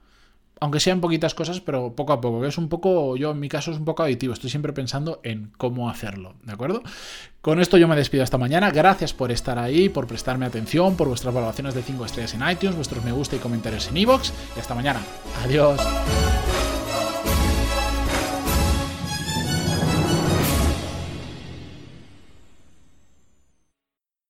aunque 0.61 0.81
sean 0.81 1.01
poquitas 1.01 1.35
cosas, 1.35 1.61
pero 1.61 1.95
poco 1.95 2.13
a 2.13 2.21
poco, 2.21 2.41
que 2.41 2.49
es 2.49 2.59
un 2.59 2.69
poco, 2.69 3.17
yo 3.17 3.33
en 3.33 3.41
mi 3.41 3.49
caso 3.49 3.71
es 3.71 3.79
un 3.79 3.85
poco 3.85 4.03
aditivo, 4.03 4.33
estoy 4.33 4.51
siempre 4.51 4.73
pensando 4.73 5.21
en 5.23 5.53
cómo 5.57 5.91
hacerlo, 5.91 6.35
¿de 6.43 6.53
acuerdo? 6.53 6.83
Con 7.41 7.61
esto 7.61 7.77
yo 7.77 7.89
me 7.89 7.97
despido 7.97 8.25
esta 8.25 8.39
mañana, 8.39 8.71
gracias 8.71 9.13
por 9.13 9.31
estar 9.31 9.59
ahí, 9.59 9.89
por 9.89 10.07
prestarme 10.07 10.47
atención, 10.47 10.97
por 10.97 11.09
vuestras 11.09 11.35
valoraciones 11.35 11.75
de 11.75 11.83
5 11.83 12.07
estrellas 12.07 12.35
en 12.35 12.49
iTunes, 12.49 12.77
vuestros 12.77 13.05
me 13.05 13.13
gusta 13.13 13.37
y 13.37 13.41
comentarios 13.41 13.89
en 13.89 13.97
iVoox, 13.99 14.33
y 14.57 14.61
hasta 14.61 14.75
mañana, 14.75 15.01
adiós. 15.45 15.81